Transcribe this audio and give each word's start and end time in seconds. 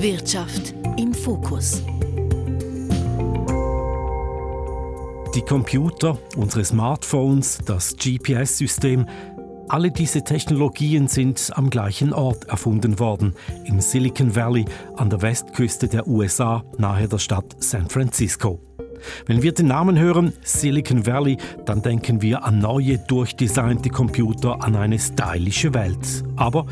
Wirtschaft 0.00 0.74
im 0.96 1.12
Fokus. 1.12 1.82
Die 5.34 5.42
Computer, 5.42 6.16
unsere 6.36 6.64
Smartphones, 6.64 7.58
das 7.66 7.96
GPS-System, 7.96 9.06
alle 9.68 9.90
diese 9.90 10.22
Technologien 10.22 11.08
sind 11.08 11.50
am 11.56 11.68
gleichen 11.68 12.12
Ort 12.12 12.44
erfunden 12.44 13.00
worden, 13.00 13.34
im 13.64 13.80
Silicon 13.80 14.36
Valley 14.36 14.66
an 14.96 15.10
der 15.10 15.20
Westküste 15.20 15.88
der 15.88 16.06
USA 16.06 16.62
nahe 16.78 17.08
der 17.08 17.18
Stadt 17.18 17.56
San 17.58 17.88
Francisco. 17.88 18.60
Wenn 19.26 19.42
wir 19.42 19.52
den 19.52 19.66
Namen 19.66 19.98
hören, 19.98 20.32
Silicon 20.44 21.06
Valley, 21.06 21.38
dann 21.66 21.82
denken 21.82 22.22
wir 22.22 22.44
an 22.44 22.60
neue, 22.60 22.98
durchdesignte 22.98 23.90
Computer, 23.90 24.62
an 24.62 24.76
eine 24.76 25.00
stylische 25.00 25.74
Welt. 25.74 26.22
Aber 26.36 26.66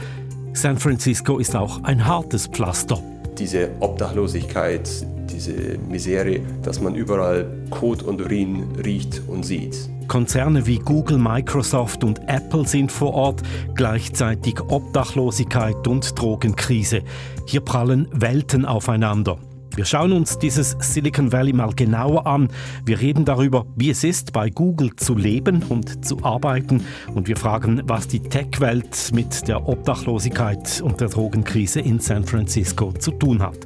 San 0.53 0.79
Francisco 0.79 1.39
ist 1.39 1.57
auch 1.57 1.83
ein 1.83 2.07
hartes 2.07 2.47
Pflaster. 2.47 3.03
Diese 3.39 3.71
Obdachlosigkeit, 3.81 4.89
diese 5.31 5.79
Misere, 5.79 6.41
dass 6.63 6.81
man 6.81 6.95
überall 6.95 7.47
Kot 7.71 8.03
und 8.03 8.21
Urin 8.21 8.65
riecht 8.83 9.23
und 9.27 9.45
sieht. 9.45 9.77
Konzerne 10.09 10.67
wie 10.67 10.79
Google, 10.79 11.19
Microsoft 11.19 12.05
und 12.05 12.21
Apple 12.29 12.67
sind 12.67 12.93
vor 12.93 13.13
Ort, 13.13 13.43
gleichzeitig 13.75 14.61
Obdachlosigkeit 14.61 15.87
und 15.87 16.19
Drogenkrise. 16.19 17.03
Hier 17.47 17.61
prallen 17.61 18.09
Welten 18.13 18.65
aufeinander. 18.65 19.39
Wir 19.77 19.85
schauen 19.85 20.13
uns 20.13 20.39
dieses 20.39 20.75
Silicon 20.81 21.33
Valley 21.33 21.53
mal 21.53 21.75
genauer 21.75 22.27
an. 22.27 22.49
Wir 22.87 22.99
reden 22.99 23.27
darüber, 23.27 23.67
wie 23.77 23.91
es 23.91 24.05
ist, 24.05 24.33
bei 24.33 24.49
Google 24.49 24.97
zu 24.97 25.15
leben 25.15 25.63
und 25.69 26.03
zu 26.03 26.25
arbeiten. 26.25 26.83
Und 27.15 27.29
wir 27.29 27.37
fragen, 27.37 27.83
was 27.85 28.09
die 28.09 28.21
Tech-Welt 28.21 29.11
mit 29.13 29.47
der 29.47 29.69
Obdachlosigkeit 29.69 30.81
und 30.81 31.03
der 31.03 31.11
Drogenkrise 31.11 31.81
in 31.81 32.01
San 32.01 32.25
Francisco 32.25 32.91
zu 32.93 33.11
tun 33.11 33.43
hat. 33.43 33.59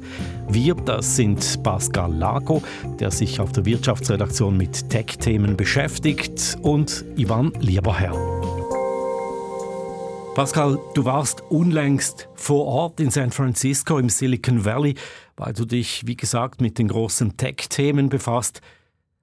Wir, 0.49 0.75
das 0.75 1.15
sind 1.15 1.63
Pascal 1.63 2.13
Lago, 2.13 2.61
der 2.99 3.09
sich 3.09 3.39
auf 3.39 3.53
der 3.53 3.63
Wirtschaftsredaktion 3.63 4.57
mit 4.57 4.89
Tech-Themen 4.89 5.55
beschäftigt, 5.55 6.57
und 6.61 7.05
Ivan 7.15 7.53
Lieberherr. 7.59 8.15
Pascal, 10.33 10.79
du 10.93 11.03
warst 11.03 11.43
unlängst 11.49 12.29
vor 12.35 12.65
Ort 12.65 13.01
in 13.01 13.11
San 13.11 13.31
Francisco 13.31 13.97
im 13.97 14.07
Silicon 14.07 14.63
Valley 14.63 14.95
weil 15.41 15.53
du 15.53 15.65
dich, 15.65 16.05
wie 16.05 16.15
gesagt, 16.15 16.61
mit 16.61 16.77
den 16.77 16.87
großen 16.87 17.35
Tech-Themen 17.35 18.09
befasst. 18.09 18.61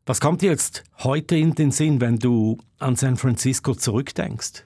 Was 0.05 0.21
kommt 0.21 0.43
dir 0.43 0.51
jetzt 0.51 0.83
heute 0.99 1.37
in 1.37 1.55
den 1.55 1.71
Sinn, 1.71 2.01
wenn 2.01 2.19
du 2.19 2.59
an 2.81 2.97
San 2.97 3.17
Francisco 3.17 3.73
zurückdenkst? 3.73 4.65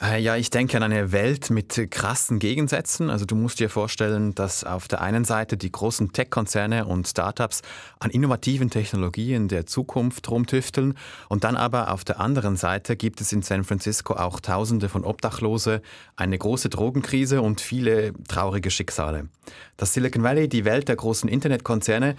Äh, 0.00 0.20
ja, 0.20 0.36
ich 0.36 0.50
denke 0.50 0.76
an 0.76 0.82
eine 0.82 1.12
Welt 1.12 1.50
mit 1.50 1.90
krassen 1.90 2.38
Gegensätzen. 2.38 3.10
Also 3.10 3.24
du 3.24 3.34
musst 3.34 3.60
dir 3.60 3.68
vorstellen, 3.68 4.34
dass 4.34 4.64
auf 4.64 4.88
der 4.88 5.00
einen 5.00 5.24
Seite 5.24 5.56
die 5.56 5.70
großen 5.70 6.12
Tech-Konzerne 6.12 6.86
und 6.86 7.06
Startups 7.06 7.62
an 7.98 8.10
innovativen 8.10 8.70
Technologien 8.70 9.48
der 9.48 9.66
Zukunft 9.66 10.30
rumtüfteln 10.30 10.94
und 11.28 11.44
dann 11.44 11.56
aber 11.56 11.92
auf 11.92 12.04
der 12.04 12.20
anderen 12.20 12.56
Seite 12.56 12.96
gibt 12.96 13.20
es 13.20 13.32
in 13.32 13.42
San 13.42 13.64
Francisco 13.64 14.14
auch 14.14 14.40
Tausende 14.40 14.88
von 14.88 15.04
Obdachlose, 15.04 15.82
eine 16.16 16.38
große 16.38 16.68
Drogenkrise 16.68 17.42
und 17.42 17.60
viele 17.60 18.12
traurige 18.28 18.70
Schicksale. 18.70 19.28
Das 19.76 19.92
Silicon 19.92 20.22
Valley, 20.22 20.48
die 20.48 20.64
Welt 20.64 20.88
der 20.88 20.96
großen 20.96 21.28
Internetkonzerne, 21.28 22.16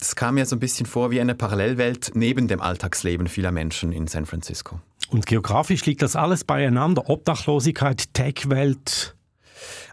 das 0.00 0.16
kam 0.16 0.34
mir 0.34 0.46
so 0.46 0.56
ein 0.56 0.60
bisschen 0.60 0.86
vor 0.86 1.10
wie 1.10 1.20
eine 1.20 1.34
Parallelwelt 1.34 2.12
neben 2.14 2.48
dem 2.48 2.60
Alltagsleben 2.60 3.28
vieler 3.28 3.52
Menschen 3.52 3.92
in 3.92 4.06
San 4.06 4.26
Francisco. 4.26 4.80
Und 5.10 5.26
geografisch 5.26 5.84
liegt 5.86 6.02
das 6.02 6.16
alles 6.16 6.44
beieinander? 6.44 7.08
Obdachlosigkeit, 7.08 8.14
Tech-Welt? 8.14 9.14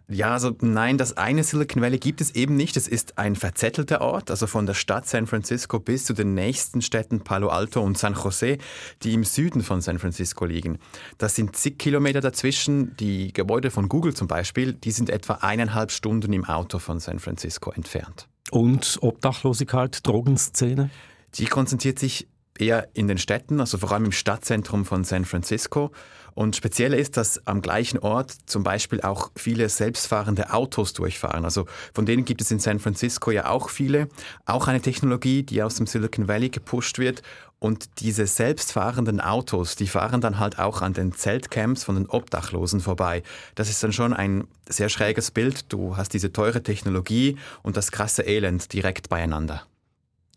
Ja, 0.10 0.32
also 0.32 0.56
nein, 0.62 0.98
das 0.98 1.18
eine 1.18 1.44
Silicon 1.44 1.82
Valley 1.82 1.98
gibt 1.98 2.22
es 2.22 2.34
eben 2.34 2.56
nicht. 2.56 2.78
Es 2.78 2.88
ist 2.88 3.18
ein 3.18 3.36
verzettelter 3.36 4.00
Ort, 4.00 4.32
also 4.32 4.48
von 4.48 4.66
der 4.66 4.74
Stadt 4.74 5.06
San 5.06 5.28
Francisco 5.28 5.82
bis 5.82 6.06
zu 6.06 6.14
den 6.14 6.34
nächsten 6.34 6.82
Städten 6.82 7.26
Palo 7.26 7.50
Alto 7.50 7.82
und 7.82 7.98
San 7.98 8.14
Jose, 8.14 8.58
die 9.04 9.14
im 9.14 9.26
Süden 9.26 9.64
von 9.64 9.82
San 9.82 10.00
Francisco 10.00 10.46
liegen. 10.46 10.80
Das 11.18 11.36
sind 11.36 11.58
zig 11.58 11.78
Kilometer 11.78 12.22
dazwischen. 12.22 12.96
Die 12.96 13.34
Gebäude 13.34 13.70
von 13.70 13.90
Google 13.90 14.14
zum 14.14 14.30
Beispiel, 14.30 14.72
die 14.72 14.92
sind 14.92 15.10
etwa 15.10 15.40
eineinhalb 15.42 15.92
Stunden 15.92 16.32
im 16.32 16.46
Auto 16.46 16.80
von 16.80 17.02
San 17.02 17.20
Francisco 17.20 17.72
entfernt. 17.72 18.30
Und 18.52 19.00
Obdachlosigkeit, 19.02 20.06
Drogenszene? 20.06 20.90
Die 21.36 21.46
konzentriert 21.46 22.00
sich 22.00 22.28
eher 22.58 22.90
in 22.94 23.08
den 23.08 23.18
Städten, 23.18 23.60
also 23.60 23.78
vor 23.78 23.92
allem 23.92 24.06
im 24.06 24.12
Stadtzentrum 24.12 24.86
von 24.86 25.04
San 25.04 25.26
Francisco. 25.26 25.92
Und 26.38 26.56
speziell 26.56 26.94
ist, 26.94 27.18
dass 27.18 27.48
am 27.48 27.64
gleichen 27.64 27.98
Ort 27.98 28.32
zum 28.46 28.62
Beispiel 28.62 29.02
auch 29.02 29.32
viele 29.36 29.70
selbstfahrende 29.70 30.54
Autos 30.54 30.94
durchfahren. 30.94 31.44
Also 31.46 31.66
von 31.96 32.06
denen 32.06 32.26
gibt 32.26 32.42
es 32.42 32.52
in 32.52 32.60
San 32.60 32.78
Francisco 32.78 33.32
ja 33.32 33.50
auch 33.50 33.72
viele. 33.72 34.08
Auch 34.46 34.68
eine 34.68 34.80
Technologie, 34.80 35.42
die 35.42 35.64
aus 35.64 35.78
dem 35.78 35.88
Silicon 35.88 36.28
Valley 36.28 36.50
gepusht 36.50 37.00
wird. 37.00 37.24
Und 37.58 38.02
diese 38.02 38.28
selbstfahrenden 38.28 39.20
Autos, 39.20 39.78
die 39.78 39.88
fahren 39.88 40.22
dann 40.22 40.38
halt 40.38 40.60
auch 40.60 40.84
an 40.84 40.94
den 40.94 41.12
Zeltcamps 41.12 41.84
von 41.84 41.96
den 41.96 42.06
Obdachlosen 42.08 42.82
vorbei. 42.82 43.24
Das 43.56 43.68
ist 43.68 43.84
dann 43.84 43.92
schon 43.92 44.14
ein 44.14 44.44
sehr 44.70 44.90
schräges 44.90 45.32
Bild. 45.32 45.74
Du 45.74 45.98
hast 45.98 46.14
diese 46.14 46.32
teure 46.32 46.62
Technologie 46.62 47.38
und 47.64 47.78
das 47.78 47.92
krasse 47.92 48.22
Elend 48.22 48.74
direkt 48.74 49.10
beieinander. 49.10 49.66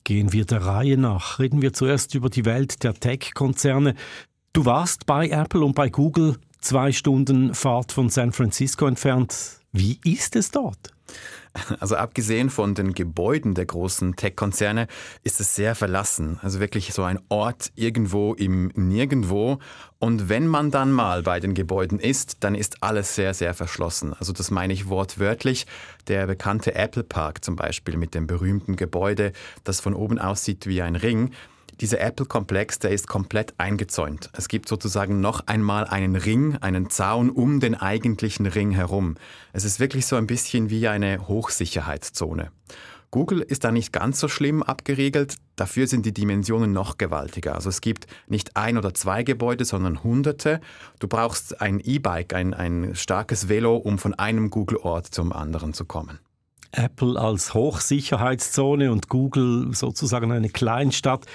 Gehen 0.05 0.32
wir 0.32 0.47
der 0.47 0.65
Reihe 0.65 0.97
nach. 0.97 1.38
Reden 1.38 1.61
wir 1.61 1.75
zuerst 1.75 2.15
über 2.15 2.31
die 2.31 2.47
Welt 2.47 2.84
der 2.84 2.94
Tech-Konzerne. 2.94 3.94
Du 4.53 4.65
warst 4.65 5.06
bei 5.06 5.28
Apple 5.28 5.65
und 5.65 5.77
bei 5.77 5.91
Google 5.91 6.37
zwei 6.61 6.91
Stunden 6.91 7.55
Fahrt 7.55 7.93
von 7.93 8.09
San 8.09 8.33
Francisco 8.33 8.88
entfernt. 8.88 9.61
Wie 9.71 10.00
ist 10.05 10.34
es 10.34 10.50
dort? 10.50 10.91
Also 11.78 11.94
abgesehen 11.94 12.50
von 12.50 12.75
den 12.75 12.93
Gebäuden 12.93 13.55
der 13.55 13.66
großen 13.66 14.16
Tech-Konzerne 14.16 14.88
ist 15.22 15.38
es 15.38 15.55
sehr 15.55 15.77
verlassen. 15.77 16.41
Also 16.43 16.59
wirklich 16.59 16.93
so 16.93 17.05
ein 17.05 17.21
Ort 17.28 17.71
irgendwo 17.77 18.34
im 18.34 18.72
Nirgendwo. 18.75 19.61
Und 20.00 20.28
wenn 20.28 20.49
man 20.49 20.72
dann 20.72 20.91
mal 20.91 21.22
bei 21.22 21.38
den 21.38 21.55
Gebäuden 21.55 22.00
ist, 22.00 22.38
dann 22.41 22.56
ist 22.56 22.82
alles 22.82 23.15
sehr, 23.15 23.34
sehr 23.34 23.55
verschlossen. 23.55 24.15
Also 24.15 24.32
das 24.32 24.50
meine 24.50 24.72
ich 24.72 24.88
wortwörtlich. 24.88 25.69
Der 26.09 26.27
bekannte 26.27 26.75
Apple 26.75 27.05
Park 27.05 27.44
zum 27.44 27.55
Beispiel 27.55 27.97
mit 27.97 28.17
dem 28.17 28.27
berühmten 28.27 28.75
Gebäude, 28.75 29.31
das 29.62 29.78
von 29.78 29.94
oben 29.94 30.19
aussieht 30.19 30.67
wie 30.67 30.82
ein 30.82 30.97
Ring. 30.97 31.31
Dieser 31.80 32.00
Apple-Komplex, 32.00 32.78
der 32.78 32.91
ist 32.91 33.08
komplett 33.08 33.54
eingezäunt. 33.56 34.28
Es 34.34 34.48
gibt 34.48 34.68
sozusagen 34.68 35.20
noch 35.20 35.46
einmal 35.46 35.86
einen 35.86 36.14
Ring, 36.14 36.56
einen 36.56 36.91
Zaun 36.91 37.30
um 37.30 37.58
den 37.58 37.74
eigentlichen 37.74 38.44
Ring 38.44 38.70
herum. 38.70 39.14
Es 39.54 39.64
ist 39.64 39.80
wirklich 39.80 40.04
so 40.04 40.16
ein 40.16 40.26
bisschen 40.26 40.69
wie 40.69 40.88
eine 40.88 41.26
Hochsicherheitszone. 41.26 42.50
Google 43.10 43.40
ist 43.40 43.64
da 43.64 43.72
nicht 43.72 43.92
ganz 43.92 44.20
so 44.20 44.28
schlimm 44.28 44.62
abgeriegelt, 44.62 45.36
dafür 45.56 45.86
sind 45.86 46.04
die 46.04 46.12
Dimensionen 46.12 46.70
noch 46.70 46.98
gewaltiger. 46.98 47.54
Also 47.54 47.70
es 47.70 47.80
gibt 47.80 48.06
nicht 48.28 48.56
ein 48.56 48.76
oder 48.76 48.92
zwei 48.92 49.22
Gebäude, 49.22 49.64
sondern 49.64 50.04
hunderte. 50.04 50.60
Du 51.00 51.08
brauchst 51.08 51.62
ein 51.62 51.80
E-Bike, 51.80 52.34
ein, 52.34 52.52
ein 52.52 52.94
starkes 52.94 53.48
Velo, 53.48 53.76
um 53.76 53.98
von 53.98 54.14
einem 54.14 54.50
Google-Ort 54.50 55.06
zum 55.06 55.32
anderen 55.32 55.72
zu 55.72 55.86
kommen. 55.86 56.20
Apple 56.72 57.19
als 57.19 57.52
Hochsicherheitszone 57.54 58.92
und 58.92 59.08
Google 59.08 59.74
sozusagen 59.74 60.30
eine 60.30 60.50
Kleinstadt. 60.50 61.26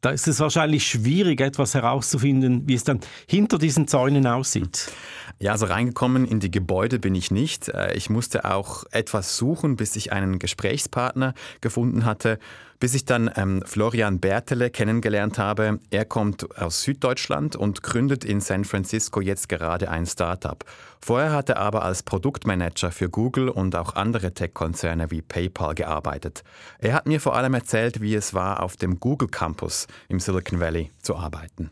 Da 0.00 0.10
ist 0.10 0.28
es 0.28 0.40
wahrscheinlich 0.40 0.86
schwierig, 0.86 1.40
etwas 1.40 1.74
herauszufinden, 1.74 2.68
wie 2.68 2.74
es 2.74 2.84
dann 2.84 3.00
hinter 3.28 3.58
diesen 3.58 3.88
Zäunen 3.88 4.26
aussieht. 4.26 4.92
Ja, 5.38 5.52
also 5.52 5.66
reingekommen 5.66 6.24
in 6.24 6.40
die 6.40 6.50
Gebäude 6.50 6.98
bin 6.98 7.14
ich 7.14 7.30
nicht. 7.30 7.68
Äh, 7.68 7.94
ich 7.94 8.08
musste 8.10 8.44
auch 8.44 8.84
etwas 8.90 9.36
suchen, 9.36 9.76
bis 9.76 9.96
ich 9.96 10.12
einen 10.12 10.38
Gesprächspartner 10.38 11.34
gefunden 11.60 12.04
hatte 12.04 12.38
bis 12.78 12.94
ich 12.94 13.04
dann 13.04 13.30
ähm, 13.36 13.62
Florian 13.64 14.20
Bertele 14.20 14.70
kennengelernt 14.70 15.38
habe. 15.38 15.80
Er 15.90 16.04
kommt 16.04 16.58
aus 16.58 16.82
Süddeutschland 16.82 17.56
und 17.56 17.82
gründet 17.82 18.24
in 18.24 18.40
San 18.40 18.64
Francisco 18.64 19.20
jetzt 19.20 19.48
gerade 19.48 19.90
ein 19.90 20.06
Startup. 20.06 20.62
Vorher 21.00 21.32
hat 21.32 21.48
er 21.48 21.58
aber 21.58 21.84
als 21.84 22.02
Produktmanager 22.02 22.90
für 22.90 23.08
Google 23.08 23.48
und 23.48 23.76
auch 23.76 23.94
andere 23.94 24.32
Tech-Konzerne 24.32 25.10
wie 25.10 25.22
PayPal 25.22 25.74
gearbeitet. 25.74 26.42
Er 26.78 26.94
hat 26.94 27.06
mir 27.06 27.20
vor 27.20 27.36
allem 27.36 27.54
erzählt, 27.54 28.00
wie 28.00 28.14
es 28.14 28.34
war, 28.34 28.62
auf 28.62 28.76
dem 28.76 29.00
Google 29.00 29.28
Campus 29.28 29.86
im 30.08 30.20
Silicon 30.20 30.60
Valley 30.60 30.90
zu 31.00 31.16
arbeiten. 31.16 31.70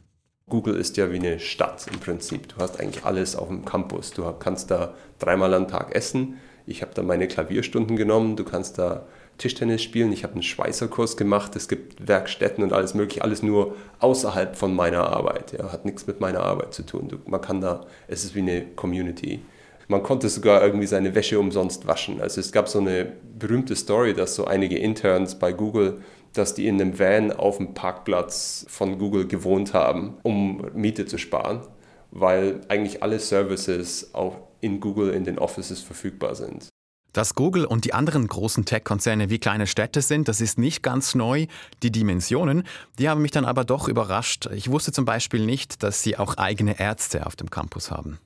Google 0.50 0.76
ist 0.76 0.96
ja 0.98 1.10
wie 1.10 1.18
eine 1.18 1.40
Stadt 1.40 1.86
im 1.90 2.00
Prinzip. 2.00 2.48
Du 2.48 2.56
hast 2.56 2.78
eigentlich 2.78 3.04
alles 3.04 3.34
auf 3.34 3.48
dem 3.48 3.64
Campus. 3.64 4.12
Du 4.12 4.30
kannst 4.38 4.70
da 4.70 4.94
dreimal 5.18 5.54
am 5.54 5.68
Tag 5.68 5.94
essen. 5.94 6.38
Ich 6.66 6.82
habe 6.82 6.92
da 6.94 7.02
meine 7.02 7.28
Klavierstunden 7.28 7.96
genommen. 7.96 8.36
Du 8.36 8.44
kannst 8.44 8.78
da 8.78 9.06
Tischtennis 9.38 9.82
spielen, 9.82 10.12
ich 10.12 10.22
habe 10.22 10.34
einen 10.34 10.44
Schweißerkurs 10.44 11.16
gemacht, 11.16 11.56
es 11.56 11.66
gibt 11.66 12.06
Werkstätten 12.06 12.62
und 12.62 12.72
alles 12.72 12.94
mögliche, 12.94 13.22
alles 13.22 13.42
nur 13.42 13.74
außerhalb 13.98 14.54
von 14.54 14.72
meiner 14.76 15.08
Arbeit. 15.08 15.52
Ja, 15.58 15.72
hat 15.72 15.84
nichts 15.84 16.06
mit 16.06 16.20
meiner 16.20 16.40
Arbeit 16.40 16.72
zu 16.72 16.84
tun. 16.84 17.08
Du, 17.08 17.16
man 17.26 17.40
kann 17.40 17.60
da, 17.60 17.86
es 18.06 18.24
ist 18.24 18.36
wie 18.36 18.40
eine 18.40 18.64
Community. 18.76 19.40
Man 19.88 20.04
konnte 20.04 20.28
sogar 20.28 20.62
irgendwie 20.62 20.86
seine 20.86 21.14
Wäsche 21.16 21.40
umsonst 21.40 21.86
waschen. 21.86 22.20
Also 22.20 22.40
es 22.40 22.52
gab 22.52 22.68
so 22.68 22.78
eine 22.78 23.12
berühmte 23.38 23.74
Story, 23.74 24.14
dass 24.14 24.36
so 24.36 24.44
einige 24.44 24.78
Interns 24.78 25.38
bei 25.38 25.52
Google, 25.52 26.00
dass 26.34 26.54
die 26.54 26.66
in 26.66 26.80
einem 26.80 26.98
Van 26.98 27.32
auf 27.32 27.56
dem 27.56 27.74
Parkplatz 27.74 28.66
von 28.68 28.98
Google 28.98 29.26
gewohnt 29.26 29.72
haben, 29.72 30.18
um 30.22 30.66
Miete 30.74 31.06
zu 31.06 31.16
sparen, 31.16 31.62
weil 32.10 32.60
eigentlich 32.68 33.02
alle 33.02 33.18
Services 33.18 34.14
auch 34.14 34.36
in 34.60 34.80
Google 34.80 35.10
in 35.10 35.24
den 35.24 35.38
Offices 35.38 35.80
verfügbar 35.80 36.34
sind. 36.34 36.68
Dass 37.12 37.36
Google 37.36 37.64
und 37.64 37.84
die 37.84 37.94
anderen 37.94 38.26
großen 38.26 38.64
Tech-Konzerne 38.64 39.30
wie 39.30 39.38
kleine 39.38 39.68
Städte 39.68 40.02
sind, 40.02 40.26
das 40.26 40.40
ist 40.40 40.58
nicht 40.58 40.82
ganz 40.82 41.14
neu. 41.14 41.46
Die 41.84 41.92
Dimensionen, 41.92 42.64
die 42.98 43.08
haben 43.08 43.22
mich 43.22 43.30
dann 43.30 43.44
aber 43.44 43.64
doch 43.64 43.86
überrascht. 43.86 44.48
Ich 44.52 44.68
wusste 44.68 44.90
zum 44.90 45.04
Beispiel 45.04 45.46
nicht, 45.46 45.84
dass 45.84 46.02
sie 46.02 46.18
auch 46.18 46.36
eigene 46.38 46.80
Ärzte 46.80 47.26
auf 47.26 47.36
dem 47.36 47.50
Campus 47.50 47.92
haben. 47.92 48.18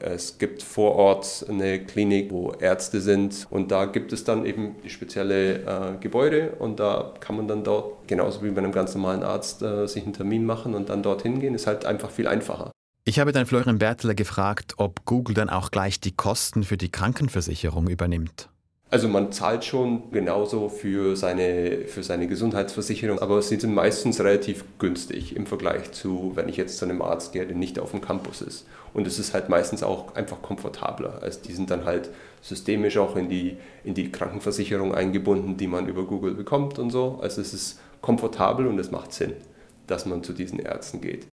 Es 0.00 0.38
gibt 0.38 0.62
vor 0.62 0.96
Ort 0.96 1.46
eine 1.48 1.84
Klinik, 1.84 2.30
wo 2.30 2.52
Ärzte 2.52 3.00
sind 3.00 3.46
und 3.50 3.70
da 3.70 3.84
gibt 3.86 4.12
es 4.12 4.24
dann 4.24 4.44
eben 4.44 4.74
spezielle 4.86 5.60
äh, 5.60 5.96
Gebäude 6.00 6.52
und 6.58 6.80
da 6.80 7.14
kann 7.20 7.36
man 7.36 7.46
dann 7.46 7.62
dort, 7.62 8.08
genauso 8.08 8.42
wie 8.42 8.50
bei 8.50 8.58
einem 8.58 8.72
ganz 8.72 8.94
normalen 8.94 9.22
Arzt, 9.22 9.62
äh, 9.62 9.86
sich 9.86 10.02
einen 10.02 10.12
Termin 10.12 10.44
machen 10.44 10.74
und 10.74 10.88
dann 10.88 11.02
dorthin 11.02 11.40
gehen. 11.40 11.54
Ist 11.54 11.66
halt 11.66 11.86
einfach 11.86 12.10
viel 12.10 12.26
einfacher. 12.26 12.70
Ich 13.04 13.20
habe 13.20 13.32
dann 13.32 13.46
Florian 13.46 13.78
Bertler 13.78 14.14
gefragt, 14.14 14.74
ob 14.78 15.04
Google 15.04 15.34
dann 15.34 15.50
auch 15.50 15.70
gleich 15.70 16.00
die 16.00 16.12
Kosten 16.12 16.64
für 16.64 16.78
die 16.78 16.90
Krankenversicherung 16.90 17.88
übernimmt. 17.88 18.48
Also 18.94 19.08
man 19.08 19.32
zahlt 19.32 19.64
schon 19.64 20.08
genauso 20.12 20.68
für 20.68 21.16
seine, 21.16 21.78
für 21.88 22.04
seine 22.04 22.28
Gesundheitsversicherung, 22.28 23.18
aber 23.18 23.42
sie 23.42 23.58
sind 23.58 23.74
meistens 23.74 24.20
relativ 24.20 24.64
günstig 24.78 25.34
im 25.34 25.46
Vergleich 25.46 25.90
zu, 25.90 26.30
wenn 26.36 26.48
ich 26.48 26.56
jetzt 26.56 26.78
zu 26.78 26.84
einem 26.84 27.02
Arzt 27.02 27.32
gehe, 27.32 27.44
der 27.44 27.56
nicht 27.56 27.80
auf 27.80 27.90
dem 27.90 28.00
Campus 28.00 28.40
ist. 28.40 28.68
Und 28.92 29.08
es 29.08 29.18
ist 29.18 29.34
halt 29.34 29.48
meistens 29.48 29.82
auch 29.82 30.14
einfach 30.14 30.42
komfortabler. 30.42 31.18
Also 31.22 31.40
die 31.44 31.54
sind 31.54 31.70
dann 31.70 31.86
halt 31.86 32.10
systemisch 32.40 32.96
auch 32.96 33.16
in 33.16 33.28
die, 33.28 33.56
in 33.82 33.94
die 33.94 34.12
Krankenversicherung 34.12 34.94
eingebunden, 34.94 35.56
die 35.56 35.66
man 35.66 35.88
über 35.88 36.04
Google 36.04 36.34
bekommt 36.34 36.78
und 36.78 36.90
so. 36.90 37.18
Also 37.20 37.40
es 37.40 37.52
ist 37.52 37.80
komfortabel 38.00 38.68
und 38.68 38.78
es 38.78 38.92
macht 38.92 39.12
Sinn, 39.12 39.32
dass 39.88 40.06
man 40.06 40.22
zu 40.22 40.32
diesen 40.32 40.60
Ärzten 40.60 41.00
geht. 41.00 41.26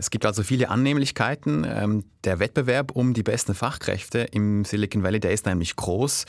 Es 0.00 0.08
gibt 0.08 0.24
also 0.24 0.42
viele 0.42 0.70
Annehmlichkeiten. 0.70 1.66
Ähm, 1.68 2.04
der 2.24 2.38
Wettbewerb 2.38 2.92
um 2.92 3.12
die 3.12 3.22
besten 3.22 3.52
Fachkräfte 3.52 4.20
im 4.32 4.64
Silicon 4.64 5.02
Valley, 5.02 5.20
der 5.20 5.32
ist 5.32 5.44
nämlich 5.44 5.76
groß. 5.76 6.24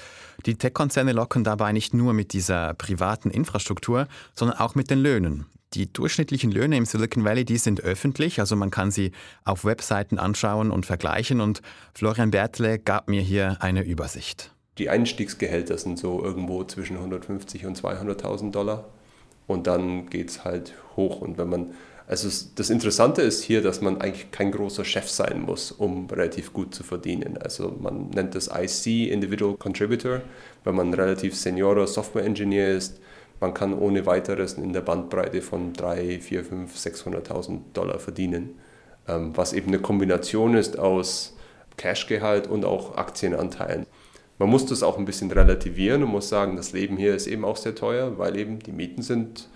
Die 0.46 0.56
Tech-Konzerne 0.56 1.14
locken 1.14 1.46
dabei 1.46 1.72
nicht 1.72 1.94
nur 1.94 2.12
mit 2.12 2.34
dieser 2.34 2.74
privaten 2.74 3.30
Infrastruktur, 3.30 4.10
sondern 4.36 4.58
auch 4.58 4.76
mit 4.76 4.90
den 4.90 5.00
Löhnen. 5.00 5.46
Die 5.74 5.92
durchschnittlichen 5.92 6.52
Löhne 6.52 6.76
im 6.76 6.84
Silicon 6.84 7.24
Valley, 7.24 7.46
die 7.46 7.58
sind 7.58 7.80
öffentlich, 7.80 8.42
also 8.42 8.58
man 8.58 8.72
kann 8.72 8.92
sie 8.92 9.14
auf 9.46 9.64
Webseiten 9.64 10.20
anschauen 10.20 10.70
und 10.70 10.86
vergleichen 10.86 11.40
und 11.40 11.62
Florian 11.94 12.32
Bertle 12.32 12.78
gab 12.78 13.08
mir 13.08 13.22
hier 13.22 13.56
eine 13.62 13.84
Übersicht. 13.84 14.52
Die 14.80 14.90
Einstiegsgehälter 14.90 15.78
sind 15.78 15.98
so 15.98 16.22
irgendwo 16.22 16.66
zwischen 16.66 16.98
150 16.98 17.66
und 17.66 17.82
200.000 17.82 18.52
Dollar 18.52 18.90
und 19.48 19.66
dann 19.66 20.10
geht 20.10 20.30
es 20.30 20.44
halt 20.44 20.74
hoch 20.98 21.22
und 21.22 21.38
wenn 21.38 21.48
man 21.48 21.74
also 22.12 22.28
das 22.56 22.70
Interessante 22.70 23.22
ist 23.22 23.42
hier, 23.42 23.62
dass 23.62 23.80
man 23.80 24.02
eigentlich 24.02 24.32
kein 24.32 24.52
großer 24.52 24.84
Chef 24.84 25.10
sein 25.10 25.44
muss, 25.44 25.72
um 25.72 26.08
relativ 26.10 26.52
gut 26.52 26.76
zu 26.76 26.84
verdienen. 26.84 27.38
Also 27.38 27.74
man 27.80 28.10
nennt 28.10 28.36
das 28.36 28.50
IC, 28.54 29.10
Individual 29.10 29.56
Contributor, 29.56 30.20
wenn 30.66 30.76
man 30.76 30.94
relativ 30.94 31.38
Seniorer 31.38 31.88
Software 31.88 32.26
Engineer 32.26 32.76
ist. 32.76 33.00
Man 33.40 33.54
kann 33.54 33.74
ohne 33.74 34.06
weiteres 34.06 34.56
in 34.56 34.74
der 34.74 34.82
Bandbreite 34.82 35.42
von 35.42 35.72
3, 35.72 36.20
4, 36.20 36.44
5, 36.44 36.76
600.000 36.76 37.60
Dollar 37.72 37.98
verdienen, 37.98 38.60
ähm, 39.08 39.32
was 39.38 39.54
eben 39.54 39.70
eine 39.70 39.80
Kombination 39.80 40.56
ist 40.56 40.78
aus 40.78 41.38
Cashgehalt 41.78 42.46
und 42.46 42.66
auch 42.66 42.98
Aktienanteilen. 42.98 43.86
Man 44.38 44.50
muss 44.50 44.66
das 44.66 44.84
auch 44.84 44.98
ein 44.98 45.06
bisschen 45.06 45.32
relativieren 45.32 46.04
und 46.04 46.10
muss 46.10 46.28
sagen, 46.28 46.58
das 46.58 46.74
Leben 46.74 46.98
hier 46.98 47.16
ist 47.16 47.28
eben 47.28 47.46
auch 47.46 47.56
sehr 47.56 47.74
teuer, 47.74 48.18
weil 48.18 48.36
eben 48.38 48.60
die 48.60 48.74
Mieten 48.74 49.02
sind 49.02 49.48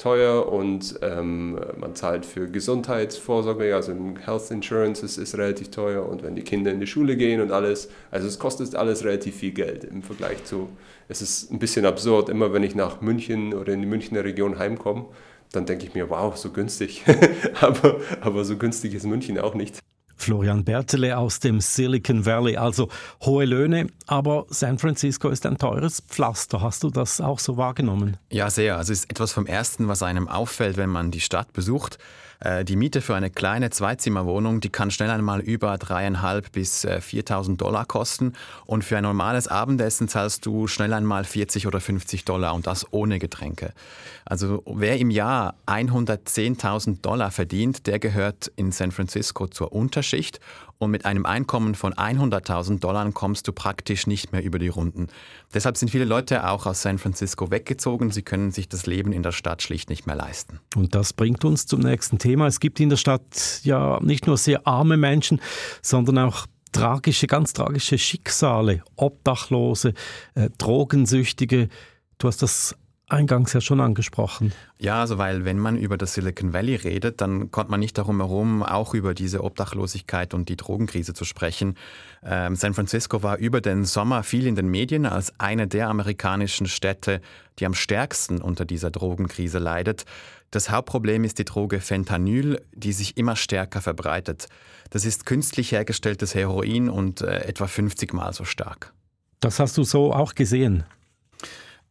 teuer 0.00 0.50
und 0.50 0.98
ähm, 1.02 1.60
man 1.76 1.94
zahlt 1.94 2.24
für 2.24 2.48
Gesundheitsvorsorge, 2.48 3.74
also 3.74 3.94
Health 4.24 4.50
Insurance 4.50 5.04
ist, 5.04 5.18
ist, 5.18 5.36
relativ 5.36 5.70
teuer 5.70 6.08
und 6.08 6.22
wenn 6.22 6.34
die 6.34 6.42
Kinder 6.42 6.72
in 6.72 6.80
die 6.80 6.86
Schule 6.86 7.16
gehen 7.16 7.40
und 7.40 7.52
alles, 7.52 7.90
also 8.10 8.26
es 8.26 8.38
kostet 8.38 8.74
alles 8.74 9.04
relativ 9.04 9.36
viel 9.36 9.52
Geld 9.52 9.84
im 9.84 10.02
Vergleich 10.02 10.42
zu, 10.44 10.70
es 11.08 11.20
ist 11.20 11.52
ein 11.52 11.58
bisschen 11.58 11.84
absurd, 11.84 12.30
immer 12.30 12.52
wenn 12.52 12.62
ich 12.62 12.74
nach 12.74 13.02
München 13.02 13.52
oder 13.52 13.74
in 13.74 13.82
die 13.82 13.86
Münchner 13.86 14.24
Region 14.24 14.58
heimkomme, 14.58 15.04
dann 15.52 15.66
denke 15.66 15.84
ich 15.84 15.94
mir, 15.94 16.08
wow, 16.08 16.34
so 16.34 16.50
günstig, 16.50 17.04
aber, 17.60 18.00
aber 18.22 18.44
so 18.44 18.56
günstig 18.56 18.94
ist 18.94 19.04
München 19.04 19.38
auch 19.38 19.54
nicht. 19.54 19.80
Florian 20.20 20.64
Bertele 20.64 21.16
aus 21.16 21.40
dem 21.40 21.60
Silicon 21.60 22.26
Valley. 22.26 22.56
Also 22.56 22.88
hohe 23.22 23.44
Löhne, 23.44 23.88
aber 24.06 24.46
San 24.50 24.78
Francisco 24.78 25.28
ist 25.28 25.46
ein 25.46 25.58
teures 25.58 26.02
Pflaster. 26.08 26.60
Hast 26.60 26.82
du 26.82 26.90
das 26.90 27.20
auch 27.20 27.38
so 27.38 27.56
wahrgenommen? 27.56 28.16
Ja, 28.30 28.50
sehr. 28.50 28.76
Also 28.76 28.92
es 28.92 29.00
ist 29.00 29.10
etwas 29.10 29.32
vom 29.32 29.46
Ersten, 29.46 29.88
was 29.88 30.02
einem 30.02 30.28
auffällt, 30.28 30.76
wenn 30.76 30.90
man 30.90 31.10
die 31.10 31.20
Stadt 31.20 31.52
besucht. 31.52 31.98
Äh, 32.40 32.64
die 32.64 32.76
Miete 32.76 33.00
für 33.00 33.14
eine 33.14 33.30
kleine 33.30 33.70
Zweizimmerwohnung, 33.70 34.60
die 34.60 34.70
kann 34.70 34.90
schnell 34.90 35.10
einmal 35.10 35.40
über 35.40 35.76
dreieinhalb 35.78 36.52
bis 36.52 36.84
4.000 36.84 37.52
äh, 37.52 37.56
Dollar 37.56 37.84
kosten. 37.84 38.32
Und 38.66 38.84
für 38.84 38.96
ein 38.96 39.02
normales 39.02 39.46
Abendessen 39.48 40.08
zahlst 40.08 40.46
du 40.46 40.66
schnell 40.66 40.92
einmal 40.92 41.24
40 41.24 41.66
oder 41.66 41.80
50 41.80 42.24
Dollar 42.24 42.54
und 42.54 42.66
das 42.66 42.86
ohne 42.92 43.18
Getränke. 43.18 43.72
Also 44.24 44.62
wer 44.66 44.98
im 44.98 45.10
Jahr 45.10 45.54
110.000 45.66 47.02
Dollar 47.02 47.30
verdient, 47.30 47.86
der 47.86 47.98
gehört 47.98 48.50
in 48.56 48.72
San 48.72 48.90
Francisco 48.90 49.46
zur 49.46 49.72
Unterschicht 49.72 50.40
und 50.80 50.90
mit 50.90 51.04
einem 51.04 51.26
Einkommen 51.26 51.74
von 51.74 51.92
100.000 51.92 52.80
Dollar 52.80 53.10
kommst 53.12 53.46
du 53.46 53.52
praktisch 53.52 54.06
nicht 54.06 54.32
mehr 54.32 54.42
über 54.42 54.58
die 54.58 54.68
Runden. 54.68 55.08
Deshalb 55.52 55.76
sind 55.76 55.90
viele 55.90 56.06
Leute 56.06 56.48
auch 56.48 56.64
aus 56.64 56.80
San 56.80 56.98
Francisco 56.98 57.50
weggezogen. 57.50 58.10
Sie 58.10 58.22
können 58.22 58.50
sich 58.50 58.66
das 58.66 58.86
Leben 58.86 59.12
in 59.12 59.22
der 59.22 59.32
Stadt 59.32 59.62
schlicht 59.62 59.90
nicht 59.90 60.06
mehr 60.06 60.16
leisten. 60.16 60.58
Und 60.74 60.94
das 60.94 61.12
bringt 61.12 61.44
uns 61.44 61.66
zum 61.66 61.80
nächsten 61.80 62.18
Thema. 62.18 62.29
Es 62.46 62.60
gibt 62.60 62.80
in 62.80 62.90
der 62.90 62.96
Stadt 62.96 63.60
ja 63.62 63.98
nicht 64.02 64.26
nur 64.26 64.36
sehr 64.36 64.66
arme 64.66 64.96
Menschen, 64.96 65.40
sondern 65.82 66.18
auch 66.18 66.46
tragische, 66.72 67.26
ganz 67.26 67.52
tragische 67.52 67.98
Schicksale, 67.98 68.82
Obdachlose, 68.96 69.94
äh, 70.34 70.50
Drogensüchtige. 70.58 71.68
Du 72.18 72.28
hast 72.28 72.42
das 72.42 72.76
eingangs 73.12 73.52
ja 73.52 73.60
schon 73.60 73.80
angesprochen. 73.80 74.52
Ja, 74.78 75.00
also 75.00 75.18
weil 75.18 75.44
wenn 75.44 75.58
man 75.58 75.76
über 75.76 75.96
das 75.96 76.14
Silicon 76.14 76.52
Valley 76.52 76.76
redet, 76.76 77.20
dann 77.20 77.50
kommt 77.50 77.70
man 77.70 77.80
nicht 77.80 77.98
darum 77.98 78.18
herum, 78.18 78.62
auch 78.62 78.94
über 78.94 79.14
diese 79.14 79.44
Obdachlosigkeit 79.44 80.34
und 80.34 80.48
die 80.48 80.56
Drogenkrise 80.56 81.14
zu 81.14 81.24
sprechen. 81.24 81.76
Ähm, 82.22 82.56
San 82.56 82.74
Francisco 82.74 83.22
war 83.22 83.38
über 83.38 83.60
den 83.60 83.84
Sommer 83.84 84.22
viel 84.22 84.46
in 84.46 84.54
den 84.54 84.68
Medien 84.68 85.06
als 85.06 85.32
eine 85.38 85.68
der 85.68 85.88
amerikanischen 85.88 86.66
Städte, 86.66 87.20
die 87.58 87.66
am 87.66 87.74
stärksten 87.74 88.40
unter 88.40 88.64
dieser 88.64 88.90
Drogenkrise 88.90 89.58
leidet. 89.58 90.04
Das 90.50 90.70
Hauptproblem 90.70 91.24
ist 91.24 91.38
die 91.38 91.44
Droge 91.44 91.80
Fentanyl, 91.80 92.60
die 92.72 92.92
sich 92.92 93.16
immer 93.16 93.36
stärker 93.36 93.80
verbreitet. 93.80 94.48
Das 94.90 95.04
ist 95.04 95.24
künstlich 95.24 95.72
hergestelltes 95.72 96.34
Heroin 96.34 96.88
und 96.88 97.20
äh, 97.20 97.44
etwa 97.44 97.66
50 97.66 98.12
Mal 98.12 98.32
so 98.32 98.44
stark. 98.44 98.92
Das 99.38 99.60
hast 99.60 99.78
du 99.78 99.84
so 99.84 100.12
auch 100.12 100.34
gesehen? 100.34 100.84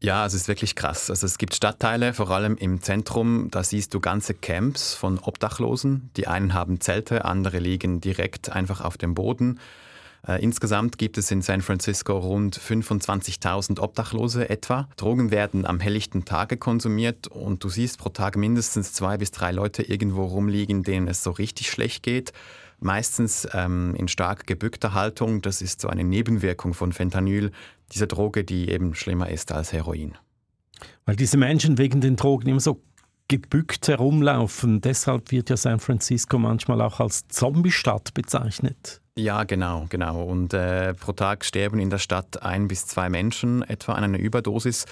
Ja, 0.02 0.26
es 0.26 0.34
ist 0.34 0.48
wirklich 0.48 0.76
krass. 0.76 1.10
Also 1.10 1.26
es 1.26 1.38
gibt 1.38 1.54
Stadtteile, 1.54 2.14
vor 2.14 2.32
allem 2.32 2.56
im 2.56 2.82
Zentrum, 2.82 3.50
da 3.52 3.66
siehst 3.66 3.94
du 3.94 4.00
ganze 4.00 4.34
Camps 4.34 4.94
von 4.94 5.20
Obdachlosen. 5.20 6.10
Die 6.16 6.26
einen 6.26 6.54
haben 6.54 6.80
Zelte, 6.80 7.26
andere 7.26 7.60
liegen 7.60 8.00
direkt 8.00 8.50
einfach 8.50 8.80
auf 8.80 8.98
dem 8.98 9.14
Boden. 9.14 9.60
Äh, 10.26 10.42
insgesamt 10.42 10.98
gibt 10.98 11.18
es 11.18 11.32
in 11.32 11.42
San 11.42 11.62
Francisco 11.62 12.18
rund 12.18 12.58
25.000 12.58 13.82
Obdachlose 13.82 14.50
etwa. 14.50 14.88
Drogen 14.96 15.32
werden 15.32 15.66
am 15.66 15.82
helllichten 15.82 16.24
Tage 16.24 16.56
konsumiert 16.56 17.28
und 17.28 17.62
du 17.66 17.68
siehst 17.68 18.00
pro 18.00 18.08
Tag 18.08 18.38
mindestens 18.38 18.94
zwei 18.94 19.18
bis 19.18 19.32
drei 19.32 19.52
Leute 19.52 19.84
irgendwo 19.84 20.24
rumliegen, 20.24 20.84
denen 20.84 21.10
es 21.10 21.24
so 21.24 21.32
richtig 21.32 21.70
schlecht 21.70 22.04
geht. 22.04 22.32
Meistens 22.80 23.48
ähm, 23.54 23.94
in 23.96 24.08
stark 24.08 24.48
gebückter 24.48 24.94
Haltung. 24.94 25.42
Das 25.42 25.62
ist 25.62 25.82
so 25.82 25.90
eine 25.90 26.04
Nebenwirkung 26.04 26.74
von 26.74 26.94
Fentanyl, 26.94 27.52
dieser 27.92 28.08
Droge, 28.08 28.44
die 28.44 28.70
eben 28.70 28.96
schlimmer 28.96 29.30
ist 29.30 29.52
als 29.52 29.74
Heroin. 29.74 30.18
Weil 31.06 31.16
diese 31.16 31.38
Menschen 31.38 31.78
wegen 31.78 32.02
den 32.02 32.16
Drogen 32.16 32.48
immer 32.48 32.60
so 32.60 32.82
gebückt 33.28 33.88
herumlaufen. 33.88 34.82
Deshalb 34.82 35.32
wird 35.32 35.50
ja 35.50 35.58
San 35.58 35.80
Francisco 35.80 36.38
manchmal 36.38 36.82
auch 36.82 37.00
als 37.00 37.28
Zombie-Stadt 37.28 38.14
bezeichnet. 38.14 39.02
Ja, 39.16 39.44
genau, 39.44 39.86
genau. 39.90 40.24
Und 40.24 40.54
äh, 40.54 40.94
pro 40.94 41.12
Tag 41.12 41.46
sterben 41.46 41.80
in 41.80 41.90
der 41.90 41.98
Stadt 41.98 42.42
ein 42.42 42.68
bis 42.68 42.88
zwei 42.88 43.10
Menschen 43.10 43.64
etwa 43.64 43.94
an 43.94 44.04
einer 44.04 44.18
Überdosis. 44.18 44.86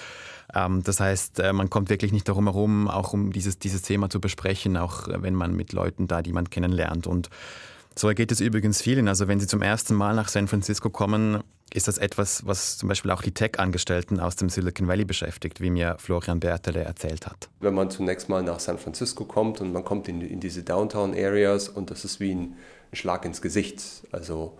Ähm, 0.54 0.82
das 0.82 1.00
heißt, 1.00 1.40
äh, 1.40 1.52
man 1.52 1.70
kommt 1.70 1.90
wirklich 1.90 2.12
nicht 2.12 2.28
darum 2.28 2.44
herum, 2.44 2.88
auch 2.88 3.12
um 3.12 3.32
dieses, 3.32 3.58
dieses 3.58 3.82
Thema 3.82 4.08
zu 4.08 4.20
besprechen, 4.20 4.76
auch 4.76 5.08
wenn 5.08 5.34
man 5.34 5.54
mit 5.54 5.72
Leuten 5.72 6.06
da, 6.08 6.22
die 6.22 6.32
man 6.32 6.50
kennenlernt. 6.50 7.06
Und 7.06 7.30
so 7.94 8.08
geht 8.08 8.32
es 8.32 8.40
übrigens 8.40 8.80
vielen. 8.80 9.08
Also 9.08 9.28
wenn 9.28 9.40
Sie 9.40 9.46
zum 9.46 9.62
ersten 9.62 9.94
Mal 9.94 10.14
nach 10.14 10.28
San 10.28 10.48
Francisco 10.48 10.90
kommen, 10.90 11.42
ist 11.72 11.88
das 11.88 11.98
etwas, 11.98 12.46
was 12.46 12.78
zum 12.78 12.88
Beispiel 12.88 13.10
auch 13.10 13.22
die 13.22 13.32
Tech-Angestellten 13.32 14.20
aus 14.20 14.36
dem 14.36 14.48
Silicon 14.48 14.88
Valley 14.88 15.04
beschäftigt, 15.04 15.60
wie 15.60 15.70
mir 15.70 15.96
Florian 15.98 16.40
Bertele 16.40 16.82
erzählt 16.82 17.26
hat. 17.26 17.48
Wenn 17.60 17.74
man 17.74 17.90
zunächst 17.90 18.28
mal 18.28 18.42
nach 18.42 18.60
San 18.60 18.78
Francisco 18.78 19.24
kommt 19.24 19.60
und 19.60 19.72
man 19.72 19.84
kommt 19.84 20.08
in, 20.08 20.20
in 20.22 20.40
diese 20.40 20.62
Downtown-Areas 20.62 21.68
und 21.68 21.90
das 21.90 22.04
ist 22.04 22.20
wie 22.20 22.34
ein 22.34 22.56
Schlag 22.92 23.24
ins 23.24 23.42
Gesicht. 23.42 23.82
Also 24.12 24.56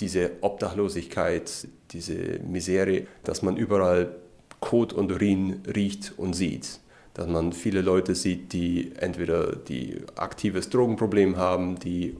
diese 0.00 0.30
Obdachlosigkeit, 0.40 1.68
diese 1.90 2.38
Misere, 2.46 3.06
dass 3.24 3.42
man 3.42 3.56
überall 3.56 4.16
Kot 4.60 4.92
und 4.92 5.12
Urin 5.12 5.62
riecht 5.74 6.14
und 6.16 6.34
sieht 6.34 6.80
dass 7.14 7.26
man 7.26 7.52
viele 7.52 7.82
Leute 7.82 8.14
sieht, 8.14 8.52
die 8.52 8.92
entweder 8.96 9.54
die 9.54 9.98
aktives 10.16 10.70
Drogenproblem 10.70 11.36
haben, 11.36 11.78
die 11.78 12.16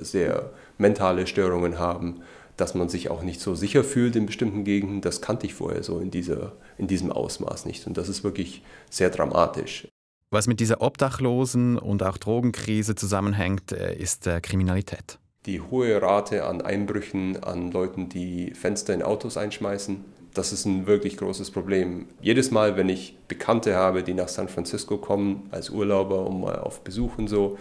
sehr 0.00 0.50
mentale 0.78 1.26
Störungen 1.26 1.78
haben, 1.78 2.22
dass 2.56 2.74
man 2.74 2.88
sich 2.88 3.10
auch 3.10 3.22
nicht 3.22 3.40
so 3.40 3.54
sicher 3.54 3.84
fühlt 3.84 4.16
in 4.16 4.26
bestimmten 4.26 4.64
Gegenden, 4.64 5.00
das 5.00 5.20
kannte 5.20 5.46
ich 5.46 5.54
vorher 5.54 5.82
so 5.82 5.98
in, 5.98 6.10
dieser, 6.10 6.52
in 6.78 6.86
diesem 6.86 7.10
Ausmaß 7.10 7.64
nicht. 7.64 7.86
Und 7.86 7.96
das 7.96 8.08
ist 8.08 8.22
wirklich 8.22 8.62
sehr 8.90 9.10
dramatisch. 9.10 9.88
Was 10.30 10.46
mit 10.46 10.60
dieser 10.60 10.80
Obdachlosen- 10.80 11.76
und 11.76 12.02
auch 12.02 12.16
Drogenkrise 12.16 12.94
zusammenhängt, 12.94 13.72
äh, 13.72 13.96
ist 13.96 14.26
äh, 14.26 14.40
Kriminalität. 14.40 15.18
Die 15.46 15.60
hohe 15.60 16.00
Rate 16.00 16.44
an 16.44 16.60
Einbrüchen, 16.60 17.42
an 17.42 17.72
Leuten, 17.72 18.08
die 18.08 18.52
Fenster 18.54 18.92
in 18.92 19.02
Autos 19.02 19.36
einschmeißen, 19.36 20.04
das 20.34 20.52
ist 20.52 20.66
ein 20.66 20.86
wirklich 20.86 21.16
großes 21.16 21.50
Problem. 21.50 22.06
Jedes 22.20 22.50
Mal, 22.50 22.76
wenn 22.76 22.88
ich 22.88 23.16
Bekannte 23.26 23.74
habe, 23.74 24.02
die 24.02 24.14
nach 24.14 24.28
San 24.28 24.48
Francisco 24.48 24.98
kommen 24.98 25.48
als 25.50 25.70
Urlauber, 25.70 26.26
um 26.26 26.42
mal 26.42 26.60
auf 26.60 26.84
Besuch 26.84 27.18
und 27.18 27.28
so, 27.28 27.58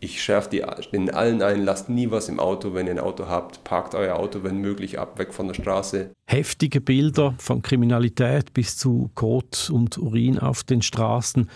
ich 0.00 0.22
schärfe 0.22 0.50
die 0.50 0.64
in 0.92 1.10
allen 1.10 1.42
ein, 1.42 1.64
lasst 1.64 1.88
nie 1.88 2.10
was 2.10 2.28
im 2.28 2.38
Auto, 2.38 2.74
wenn 2.74 2.86
ihr 2.86 2.92
ein 2.92 2.98
Auto 2.98 3.26
habt. 3.26 3.64
Parkt 3.64 3.94
euer 3.94 4.16
Auto, 4.16 4.42
wenn 4.42 4.58
möglich, 4.58 4.98
ab, 4.98 5.18
weg 5.18 5.34
von 5.34 5.48
der 5.48 5.54
Straße. 5.54 6.10
Heftige 6.26 6.80
Bilder 6.80 7.34
von 7.38 7.62
Kriminalität 7.62 8.54
bis 8.54 8.76
zu 8.76 9.10
Kot 9.14 9.70
und 9.72 9.98
Urin 9.98 10.38
auf 10.38 10.62
den 10.62 10.82
Straßen. 10.82 11.48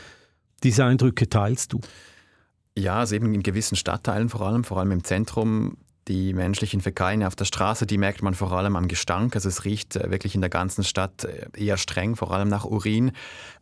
Diese 0.62 0.84
Eindrücke 0.84 1.28
teilst 1.28 1.72
du? 1.72 1.80
Ja, 2.76 3.00
also 3.00 3.14
eben 3.14 3.32
in 3.34 3.42
gewissen 3.42 3.76
Stadtteilen 3.76 4.28
vor 4.28 4.42
allem, 4.42 4.64
vor 4.64 4.78
allem 4.78 4.92
im 4.92 5.04
Zentrum 5.04 5.76
die 6.12 6.34
menschlichen 6.34 6.82
Fäkalien 6.82 7.24
auf 7.24 7.34
der 7.34 7.46
Straße, 7.46 7.86
die 7.86 7.96
merkt 7.96 8.22
man 8.22 8.34
vor 8.34 8.52
allem 8.52 8.76
am 8.76 8.86
Gestank. 8.86 9.34
Also 9.34 9.48
es 9.48 9.64
riecht 9.64 9.96
äh, 9.96 10.10
wirklich 10.10 10.34
in 10.34 10.42
der 10.42 10.50
ganzen 10.50 10.84
Stadt 10.84 11.24
äh, 11.24 11.46
eher 11.56 11.78
streng, 11.78 12.16
vor 12.16 12.32
allem 12.32 12.48
nach 12.48 12.66
Urin. 12.66 13.12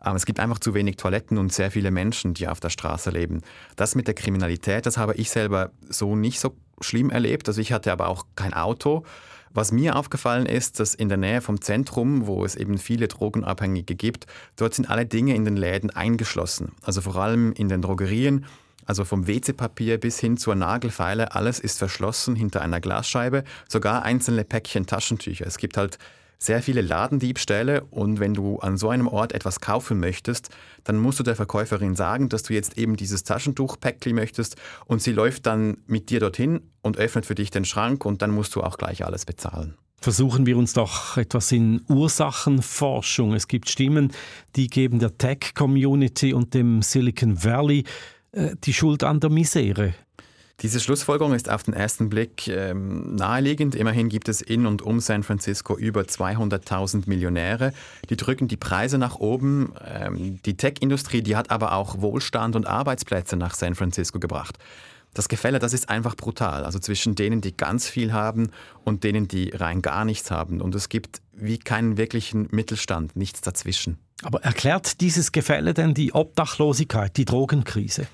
Es 0.02 0.26
gibt 0.26 0.40
einfach 0.40 0.58
zu 0.58 0.74
wenig 0.74 0.96
Toiletten 0.96 1.38
und 1.38 1.52
sehr 1.52 1.70
viele 1.70 1.90
Menschen, 1.90 2.34
die 2.34 2.48
auf 2.48 2.58
der 2.58 2.70
Straße 2.70 3.10
leben. 3.10 3.42
Das 3.76 3.94
mit 3.94 4.08
der 4.08 4.14
Kriminalität, 4.14 4.86
das 4.86 4.96
habe 4.98 5.14
ich 5.14 5.30
selber 5.30 5.70
so 5.88 6.16
nicht 6.16 6.40
so 6.40 6.56
schlimm 6.80 7.10
erlebt. 7.10 7.46
Also 7.46 7.60
ich 7.60 7.72
hatte 7.72 7.92
aber 7.92 8.08
auch 8.08 8.24
kein 8.34 8.54
Auto. 8.54 9.04
Was 9.52 9.72
mir 9.72 9.96
aufgefallen 9.96 10.46
ist, 10.46 10.80
dass 10.80 10.94
in 10.94 11.08
der 11.08 11.18
Nähe 11.18 11.40
vom 11.40 11.60
Zentrum, 11.60 12.26
wo 12.26 12.44
es 12.44 12.56
eben 12.56 12.78
viele 12.78 13.08
Drogenabhängige 13.08 13.94
gibt, 13.94 14.26
dort 14.56 14.74
sind 14.74 14.88
alle 14.88 15.06
Dinge 15.06 15.34
in 15.34 15.44
den 15.44 15.56
Läden 15.56 15.90
eingeschlossen. 15.90 16.72
Also 16.82 17.00
vor 17.00 17.16
allem 17.16 17.52
in 17.52 17.68
den 17.68 17.82
Drogerien 17.82 18.46
also 18.90 19.04
vom 19.04 19.28
WC-Papier 19.28 19.98
bis 19.98 20.18
hin 20.18 20.36
zur 20.36 20.56
Nagelfeile, 20.56 21.32
alles 21.36 21.60
ist 21.60 21.78
verschlossen 21.78 22.34
hinter 22.34 22.60
einer 22.60 22.80
Glasscheibe, 22.80 23.44
sogar 23.68 24.02
einzelne 24.02 24.42
Päckchen 24.42 24.84
Taschentücher. 24.84 25.46
Es 25.46 25.58
gibt 25.58 25.76
halt 25.76 25.98
sehr 26.38 26.60
viele 26.60 26.80
Ladendiebstähle 26.80 27.84
und 27.84 28.18
wenn 28.18 28.34
du 28.34 28.58
an 28.58 28.76
so 28.76 28.88
einem 28.88 29.06
Ort 29.06 29.32
etwas 29.32 29.60
kaufen 29.60 30.00
möchtest, 30.00 30.48
dann 30.82 30.98
musst 30.98 31.20
du 31.20 31.22
der 31.22 31.36
Verkäuferin 31.36 31.94
sagen, 31.94 32.28
dass 32.28 32.42
du 32.42 32.52
jetzt 32.52 32.78
eben 32.78 32.96
dieses 32.96 33.22
Taschentuchpäckchen 33.22 34.12
möchtest 34.12 34.56
und 34.86 35.00
sie 35.00 35.12
läuft 35.12 35.46
dann 35.46 35.76
mit 35.86 36.10
dir 36.10 36.18
dorthin 36.18 36.60
und 36.82 36.96
öffnet 36.96 37.26
für 37.26 37.36
dich 37.36 37.52
den 37.52 37.64
Schrank 37.64 38.04
und 38.04 38.22
dann 38.22 38.32
musst 38.32 38.56
du 38.56 38.60
auch 38.60 38.76
gleich 38.76 39.04
alles 39.04 39.24
bezahlen. 39.24 39.76
Versuchen 40.00 40.46
wir 40.46 40.56
uns 40.56 40.72
doch 40.72 41.16
etwas 41.16 41.52
in 41.52 41.82
Ursachenforschung. 41.88 43.34
Es 43.34 43.46
gibt 43.46 43.68
Stimmen, 43.68 44.12
die 44.56 44.66
geben 44.66 44.98
der 44.98 45.16
Tech-Community 45.16 46.32
und 46.32 46.54
dem 46.54 46.82
Silicon 46.82 47.44
Valley 47.44 47.84
die 48.32 48.72
Schuld 48.72 49.02
an 49.04 49.20
der 49.20 49.30
Misere. 49.30 49.94
Diese 50.62 50.78
Schlussfolgerung 50.78 51.32
ist 51.32 51.50
auf 51.50 51.62
den 51.62 51.72
ersten 51.72 52.10
Blick 52.10 52.46
ähm, 52.48 53.14
naheliegend. 53.14 53.74
Immerhin 53.74 54.10
gibt 54.10 54.28
es 54.28 54.42
in 54.42 54.66
und 54.66 54.82
um 54.82 55.00
San 55.00 55.22
Francisco 55.22 55.76
über 55.76 56.02
200.000 56.02 57.04
Millionäre. 57.06 57.72
Die 58.10 58.16
drücken 58.16 58.46
die 58.46 58.58
Preise 58.58 58.98
nach 58.98 59.16
oben. 59.16 59.72
Ähm, 59.86 60.38
die 60.44 60.58
Tech-Industrie, 60.58 61.22
die 61.22 61.34
hat 61.36 61.50
aber 61.50 61.72
auch 61.72 62.02
Wohlstand 62.02 62.56
und 62.56 62.66
Arbeitsplätze 62.66 63.36
nach 63.36 63.54
San 63.54 63.74
Francisco 63.74 64.20
gebracht. 64.20 64.58
Das 65.14 65.28
Gefälle, 65.28 65.58
das 65.58 65.72
ist 65.72 65.88
einfach 65.88 66.16
brutal. 66.16 66.64
Also 66.64 66.78
zwischen 66.78 67.14
denen, 67.14 67.40
die 67.40 67.56
ganz 67.56 67.88
viel 67.88 68.12
haben 68.12 68.50
und 68.84 69.02
denen, 69.04 69.26
die 69.26 69.50
rein 69.50 69.82
gar 69.82 70.04
nichts 70.04 70.30
haben. 70.30 70.60
Und 70.60 70.74
es 70.74 70.88
gibt 70.88 71.20
wie 71.32 71.58
keinen 71.58 71.96
wirklichen 71.96 72.48
Mittelstand, 72.50 73.16
nichts 73.16 73.40
dazwischen. 73.40 73.98
Aber 74.22 74.42
erklärt 74.42 75.00
dieses 75.00 75.32
Gefälle 75.32 75.74
denn 75.74 75.94
die 75.94 76.12
Obdachlosigkeit, 76.12 77.16
die 77.16 77.24
Drogenkrise? 77.24 78.06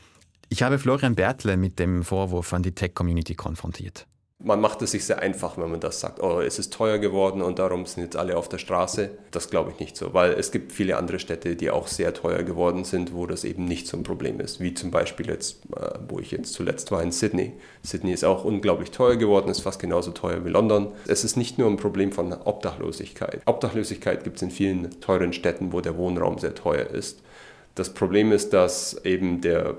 Ich 0.49 0.63
habe 0.63 0.79
Florian 0.79 1.17
Bertle 1.17 1.57
mit 1.57 1.79
dem 1.79 2.05
Vorwurf 2.05 2.53
an 2.53 2.63
die 2.63 2.73
Tech-Community 2.73 3.35
konfrontiert. 3.35 4.07
Man 4.39 4.61
macht 4.61 4.83
es 4.83 4.91
sich 4.91 5.07
sehr 5.07 5.21
einfach, 5.21 5.57
wenn 5.57 5.71
man 5.71 5.81
das 5.81 6.01
sagt, 6.01 6.23
oh, 6.23 6.41
es 6.41 6.59
ist 6.59 6.75
teuer 6.75 6.99
geworden 6.99 7.41
und 7.41 7.59
darum 7.59 7.87
sind 7.87 8.03
jetzt 8.03 8.17
alle 8.17 8.37
auf 8.37 8.51
der 8.51 8.59
Straße. 8.59 9.11
Das 9.31 9.49
glaube 9.49 9.71
ich 9.71 9.81
nicht 9.81 9.97
so, 9.97 10.13
weil 10.13 10.33
es 10.33 10.53
gibt 10.53 10.73
viele 10.73 10.99
andere 10.99 11.19
Städte, 11.19 11.57
die 11.57 11.71
auch 11.71 11.87
sehr 11.87 12.13
teuer 12.13 12.43
geworden 12.43 12.85
sind, 12.85 13.15
wo 13.15 13.27
das 13.27 13.45
eben 13.45 13.65
nicht 13.65 13.87
so 13.87 13.97
ein 13.97 14.03
Problem 14.03 14.39
ist. 14.39 14.61
Wie 14.61 14.75
zum 14.75 14.91
Beispiel 14.91 15.29
jetzt, 15.29 15.65
äh, 15.75 15.99
wo 16.07 16.19
ich 16.19 16.33
jetzt 16.33 16.53
zuletzt 16.53 16.93
war 16.93 17.03
in 17.03 17.13
Sydney. 17.13 17.55
Sydney 17.83 18.13
ist 18.13 18.25
auch 18.25 18.45
unglaublich 18.45 18.91
teuer 18.91 19.17
geworden, 19.17 19.49
ist 19.49 19.61
fast 19.61 19.81
genauso 19.81 20.11
teuer 20.11 20.45
wie 20.45 20.51
London. 20.51 20.93
Es 21.07 21.25
ist 21.25 21.39
nicht 21.39 21.57
nur 21.57 21.71
ein 21.71 21.79
Problem 21.79 22.13
von 22.13 22.35
Obdachlosigkeit. 22.35 23.41
Obdachlosigkeit 23.47 24.23
gibt 24.23 24.37
es 24.37 24.43
in 24.43 24.51
vielen 24.51 25.01
teuren 25.01 25.33
Städten, 25.33 25.73
wo 25.73 25.81
der 25.81 25.97
Wohnraum 25.97 26.39
sehr 26.39 26.55
teuer 26.55 26.87
ist. 26.87 27.23
Das 27.75 27.95
Problem 27.95 28.33
ist, 28.33 28.53
dass 28.53 29.03
eben 29.03 29.41
der 29.41 29.77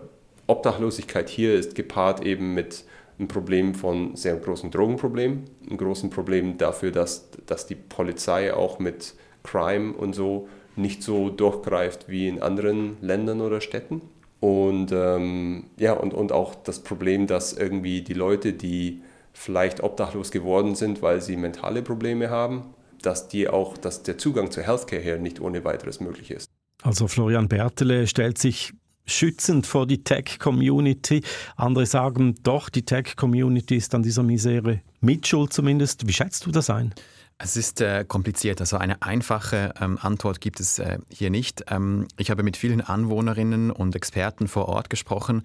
Obdachlosigkeit 0.48 1.30
hier 1.30 1.54
ist 1.54 1.76
gepaart 1.76 2.26
eben 2.26 2.56
mit 2.56 2.86
einem 3.20 3.28
Problem 3.28 3.74
von 3.74 4.16
sehr 4.16 4.36
großen 4.36 4.72
Drogenproblemen, 4.72 5.46
einem 5.68 5.78
großen 5.78 6.10
Problem 6.10 6.58
dafür, 6.58 6.92
dass, 6.92 7.30
dass 7.46 7.66
die 7.68 7.76
Polizei 7.76 8.54
auch 8.54 8.80
mit 8.80 9.14
Crime 9.44 9.94
und 9.94 10.14
so 10.14 10.48
nicht 10.76 11.02
so 11.02 11.30
durchgreift 11.30 12.08
wie 12.08 12.28
in 12.28 12.42
anderen 12.42 12.98
Ländern 13.02 13.42
oder 13.42 13.62
Städten. 13.62 14.02
Und 14.40 14.92
ähm, 14.92 15.66
ja, 15.78 15.94
und, 15.94 16.14
und 16.14 16.32
auch 16.32 16.54
das 16.54 16.84
Problem, 16.84 17.26
dass 17.26 17.54
irgendwie 17.54 18.02
die 18.02 18.14
Leute, 18.14 18.54
die 18.54 19.02
vielleicht 19.34 19.82
obdachlos 19.82 20.32
geworden 20.32 20.76
sind, 20.76 21.02
weil 21.02 21.22
sie 21.22 21.38
mentale 21.38 21.82
Probleme 21.82 22.30
haben, 22.30 22.66
dass 23.02 23.28
die 23.28 23.48
auch, 23.48 23.78
dass 23.78 24.04
der 24.04 24.18
Zugang 24.18 24.52
zur 24.52 24.64
Healthcare 24.64 25.02
hier 25.02 25.18
nicht 25.18 25.42
ohne 25.42 25.64
weiteres 25.64 26.00
möglich 26.00 26.32
ist. 26.32 26.50
Also 26.84 27.08
Florian 27.08 27.48
Bertele 27.48 28.06
stellt 28.06 28.38
sich 28.38 28.74
schützend 29.08 29.66
vor 29.66 29.88
die 29.88 30.04
Tech-Community. 30.04 31.24
Andere 31.56 31.86
sagen 31.86 32.36
doch, 32.44 32.70
die 32.70 32.84
Tech-Community 32.84 33.78
ist 33.78 33.96
an 33.96 34.04
dieser 34.04 34.24
Misere 34.24 34.82
mitschuld 35.02 35.54
zumindest. 35.54 36.08
Wie 36.08 36.14
schätzt 36.14 36.46
du 36.46 36.52
das 36.52 36.70
ein? 36.70 36.94
Es 37.40 37.56
ist 37.56 37.82
äh, 37.82 38.04
kompliziert, 38.04 38.62
also 38.62 38.78
eine 38.78 39.04
einfache 39.04 39.72
ähm, 39.80 40.00
Antwort 40.02 40.42
gibt 40.42 40.60
es 40.60 40.80
äh, 40.80 40.98
hier 41.10 41.30
nicht. 41.30 41.66
Ähm, 41.70 42.08
ich 42.18 42.32
habe 42.32 42.42
mit 42.42 42.58
vielen 42.58 42.82
Anwohnerinnen 42.82 43.70
und 43.70 43.96
Experten 43.96 44.48
vor 44.48 44.68
Ort 44.68 44.90
gesprochen 44.90 45.44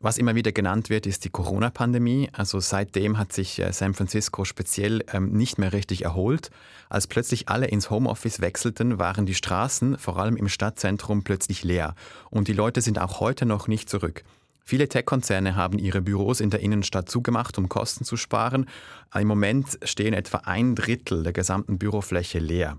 was 0.00 0.16
immer 0.16 0.34
wieder 0.34 0.50
genannt 0.50 0.88
wird, 0.88 1.06
ist 1.06 1.24
die 1.24 1.30
Corona-Pandemie. 1.30 2.30
Also 2.32 2.58
seitdem 2.58 3.18
hat 3.18 3.34
sich 3.34 3.58
äh, 3.58 3.70
San 3.72 3.92
Francisco 3.92 4.46
speziell 4.46 5.04
ähm, 5.12 5.32
nicht 5.32 5.58
mehr 5.58 5.74
richtig 5.74 6.04
erholt. 6.04 6.50
Als 6.88 7.06
plötzlich 7.06 7.50
alle 7.50 7.66
ins 7.66 7.90
Homeoffice 7.90 8.40
wechselten, 8.40 8.98
waren 8.98 9.26
die 9.26 9.34
Straßen, 9.34 9.98
vor 9.98 10.18
allem 10.18 10.36
im 10.36 10.48
Stadtzentrum, 10.48 11.22
plötzlich 11.22 11.64
leer. 11.64 11.94
Und 12.30 12.48
die 12.48 12.54
Leute 12.54 12.80
sind 12.80 12.98
auch 12.98 13.20
heute 13.20 13.44
noch 13.44 13.68
nicht 13.68 13.90
zurück. 13.90 14.24
Viele 14.64 14.88
Tech-Konzerne 14.88 15.54
haben 15.54 15.78
ihre 15.78 16.00
Büros 16.00 16.40
in 16.40 16.50
der 16.50 16.60
Innenstadt 16.60 17.10
zugemacht, 17.10 17.58
um 17.58 17.68
Kosten 17.68 18.04
zu 18.04 18.16
sparen. 18.16 18.66
Im 19.14 19.28
Moment 19.28 19.78
stehen 19.82 20.14
etwa 20.14 20.38
ein 20.38 20.76
Drittel 20.76 21.24
der 21.24 21.32
gesamten 21.32 21.78
Bürofläche 21.78 22.38
leer. 22.38 22.78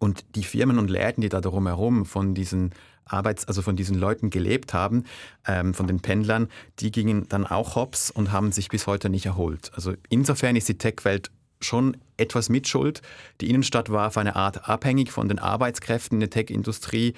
Und 0.00 0.24
die 0.34 0.44
Firmen 0.44 0.78
und 0.78 0.90
Läden, 0.90 1.20
die 1.20 1.28
da 1.28 1.40
drumherum 1.40 2.06
von 2.06 2.34
diesen 2.34 2.72
Arbeits-, 3.04 3.46
also 3.46 3.62
von 3.62 3.76
diesen 3.76 3.96
Leuten 3.96 4.30
gelebt 4.30 4.74
haben, 4.74 5.04
ähm, 5.46 5.74
von 5.74 5.86
den 5.86 6.00
Pendlern, 6.00 6.48
die 6.78 6.90
gingen 6.90 7.28
dann 7.28 7.46
auch 7.46 7.76
hops 7.76 8.10
und 8.10 8.32
haben 8.32 8.50
sich 8.50 8.68
bis 8.68 8.86
heute 8.86 9.10
nicht 9.10 9.26
erholt. 9.26 9.70
Also 9.74 9.94
insofern 10.08 10.56
ist 10.56 10.68
die 10.68 10.78
Tech-Welt 10.78 11.30
schon 11.60 11.96
etwas 12.16 12.48
mitschuld. 12.48 13.02
Die 13.40 13.50
Innenstadt 13.50 13.90
war 13.90 14.08
auf 14.08 14.16
eine 14.16 14.36
Art 14.36 14.68
abhängig 14.68 15.12
von 15.12 15.28
den 15.28 15.38
Arbeitskräften 15.38 16.16
in 16.16 16.20
der 16.20 16.30
Tech-Industrie. 16.30 17.14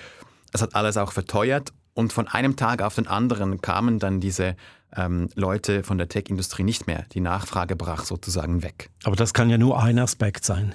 Es 0.53 0.61
hat 0.61 0.75
alles 0.75 0.97
auch 0.97 1.12
verteuert 1.12 1.73
und 1.95 2.12
von 2.12 2.27
einem 2.27 2.57
Tag 2.57 2.83
auf 2.83 2.97
den 2.97 3.07
anderen 3.07 3.61
kamen 3.61 3.99
dann 3.99 4.21
diese 4.21 4.57
ähm, 4.97 5.29
Leute 5.35 5.83
von 5.85 5.99
der 5.99 6.09
Tech-Industrie 6.09 6.65
nicht 6.65 6.87
mehr. 6.87 7.07
Die 7.12 7.21
Nachfrage 7.21 7.77
brach 7.77 8.05
sozusagen 8.05 8.62
weg. 8.62 8.91
Aber 9.05 9.17
das 9.17 9.33
kann 9.33 9.51
ja 9.51 9.59
nur 9.59 9.81
ein 9.81 9.99
Aspekt 9.99 10.45
sein. 10.45 10.75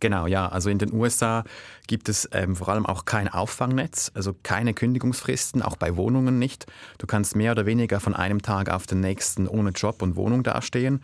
Genau, 0.00 0.26
ja. 0.26 0.48
Also 0.48 0.70
in 0.70 0.78
den 0.78 0.92
USA 0.92 1.44
gibt 1.86 2.08
es 2.08 2.28
ähm, 2.32 2.56
vor 2.56 2.68
allem 2.68 2.86
auch 2.86 3.04
kein 3.04 3.28
Auffangnetz, 3.28 4.10
also 4.14 4.34
keine 4.42 4.74
Kündigungsfristen, 4.74 5.62
auch 5.62 5.76
bei 5.76 5.96
Wohnungen 5.96 6.38
nicht. 6.38 6.66
Du 6.98 7.06
kannst 7.06 7.36
mehr 7.36 7.52
oder 7.52 7.66
weniger 7.66 8.00
von 8.00 8.14
einem 8.14 8.42
Tag 8.42 8.70
auf 8.70 8.86
den 8.86 9.00
nächsten 9.00 9.46
ohne 9.46 9.70
Job 9.70 10.02
und 10.02 10.16
Wohnung 10.16 10.42
dastehen. 10.42 11.00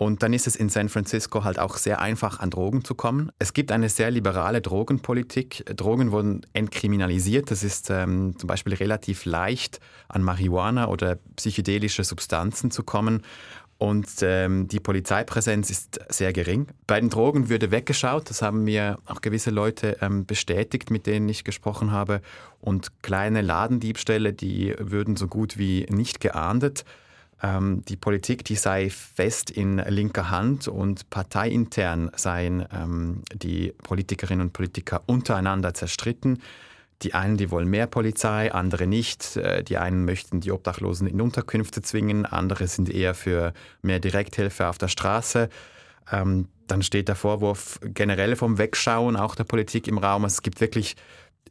Und 0.00 0.22
dann 0.22 0.32
ist 0.32 0.46
es 0.46 0.56
in 0.56 0.70
San 0.70 0.88
Francisco 0.88 1.44
halt 1.44 1.58
auch 1.58 1.76
sehr 1.76 2.00
einfach, 2.00 2.40
an 2.40 2.48
Drogen 2.48 2.84
zu 2.86 2.94
kommen. 2.94 3.30
Es 3.38 3.52
gibt 3.52 3.70
eine 3.70 3.90
sehr 3.90 4.10
liberale 4.10 4.62
Drogenpolitik. 4.62 5.62
Drogen 5.76 6.10
wurden 6.10 6.40
entkriminalisiert. 6.54 7.50
Das 7.50 7.62
ist 7.62 7.90
ähm, 7.90 8.34
zum 8.38 8.46
Beispiel 8.46 8.72
relativ 8.72 9.26
leicht, 9.26 9.78
an 10.08 10.22
Marihuana 10.22 10.88
oder 10.88 11.18
psychedelische 11.36 12.02
Substanzen 12.02 12.70
zu 12.70 12.82
kommen. 12.82 13.20
Und 13.80 14.08
ähm, 14.20 14.68
die 14.68 14.78
Polizeipräsenz 14.78 15.70
ist 15.70 16.00
sehr 16.10 16.34
gering. 16.34 16.66
Bei 16.86 17.00
den 17.00 17.08
Drogen 17.08 17.48
würde 17.48 17.70
weggeschaut, 17.70 18.28
das 18.28 18.42
haben 18.42 18.64
mir 18.64 18.98
auch 19.06 19.22
gewisse 19.22 19.48
Leute 19.48 19.96
ähm, 20.02 20.26
bestätigt, 20.26 20.90
mit 20.90 21.06
denen 21.06 21.30
ich 21.30 21.44
gesprochen 21.44 21.90
habe. 21.90 22.20
Und 22.60 23.02
kleine 23.02 23.40
Ladendiebstähle, 23.40 24.34
die 24.34 24.74
würden 24.78 25.16
so 25.16 25.28
gut 25.28 25.56
wie 25.56 25.86
nicht 25.88 26.20
geahndet. 26.20 26.84
ähm, 27.42 27.82
die 27.88 27.96
Politik, 27.96 28.44
die 28.44 28.56
sei 28.56 28.90
fest 28.90 29.50
in 29.50 29.78
linker 29.78 30.28
Hand 30.28 30.68
und 30.68 31.08
parteiintern 31.08 32.10
seien 32.14 32.66
ähm, 32.74 33.22
die 33.32 33.72
Politikerinnen 33.82 34.48
und 34.48 34.52
Politiker 34.52 35.02
untereinander 35.06 35.72
zerstritten. 35.72 36.42
Die 37.02 37.14
einen, 37.14 37.36
die 37.36 37.50
wollen 37.50 37.68
mehr 37.68 37.86
Polizei, 37.86 38.52
andere 38.52 38.86
nicht. 38.86 39.36
Äh, 39.36 39.64
die 39.64 39.78
einen 39.78 40.04
möchten 40.04 40.40
die 40.40 40.52
Obdachlosen 40.52 41.06
in 41.06 41.20
Unterkünfte 41.20 41.82
zwingen, 41.82 42.26
andere 42.26 42.66
sind 42.66 42.90
eher 42.90 43.14
für 43.14 43.52
mehr 43.82 44.00
Direkthilfe 44.00 44.68
auf 44.68 44.78
der 44.78 44.88
Straße. 44.88 45.48
Ähm, 46.12 46.48
dann 46.66 46.82
steht 46.82 47.08
der 47.08 47.16
Vorwurf 47.16 47.80
generell 47.82 48.36
vom 48.36 48.58
Wegschauen 48.58 49.16
auch 49.16 49.34
der 49.34 49.44
Politik 49.44 49.88
im 49.88 49.98
Raum. 49.98 50.24
Es 50.24 50.42
gibt 50.42 50.60
wirklich 50.60 50.96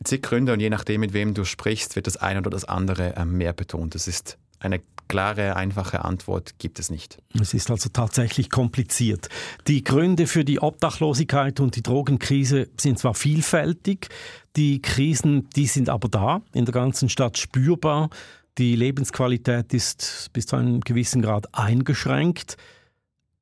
zig 0.04 0.22
Gründe 0.22 0.54
und 0.54 0.60
je 0.60 0.70
nachdem, 0.70 1.02
mit 1.02 1.14
wem 1.14 1.34
du 1.34 1.44
sprichst, 1.44 1.96
wird 1.96 2.08
das 2.08 2.18
eine 2.18 2.40
oder 2.40 2.50
das 2.50 2.66
andere 2.66 3.16
ähm, 3.18 3.38
mehr 3.38 3.54
betont. 3.54 3.96
Es 3.96 4.08
ist 4.08 4.38
eine 4.60 4.82
klare, 5.10 5.56
einfache 5.56 6.06
Antwort 6.06 6.60
gibt 6.60 6.80
es 6.80 6.90
nicht. 6.90 7.18
Es 7.40 7.54
ist 7.54 7.70
also 7.70 7.90
tatsächlich 7.90 8.50
kompliziert. 8.50 9.28
Die 9.68 9.84
Gründe 9.84 10.28
für 10.28 10.46
die 10.46 10.62
Obdachlosigkeit 10.62 11.60
und 11.60 11.76
die 11.76 11.84
Drogenkrise 11.84 12.70
sind 12.80 13.00
zwar 13.00 13.16
vielfältig, 13.16 14.08
die 14.56 14.82
Krisen, 14.82 15.50
die 15.56 15.66
sind 15.66 15.90
aber 15.90 16.08
da, 16.08 16.42
in 16.54 16.66
der 16.66 16.74
ganzen 16.74 17.10
Stadt 17.10 17.38
spürbar. 17.38 18.10
Die 18.58 18.76
Lebensqualität 18.76 19.74
ist 19.74 20.30
bis 20.34 20.46
zu 20.46 20.56
einem 20.56 20.82
gewissen 20.82 21.22
Grad 21.22 21.48
eingeschränkt. 21.54 22.58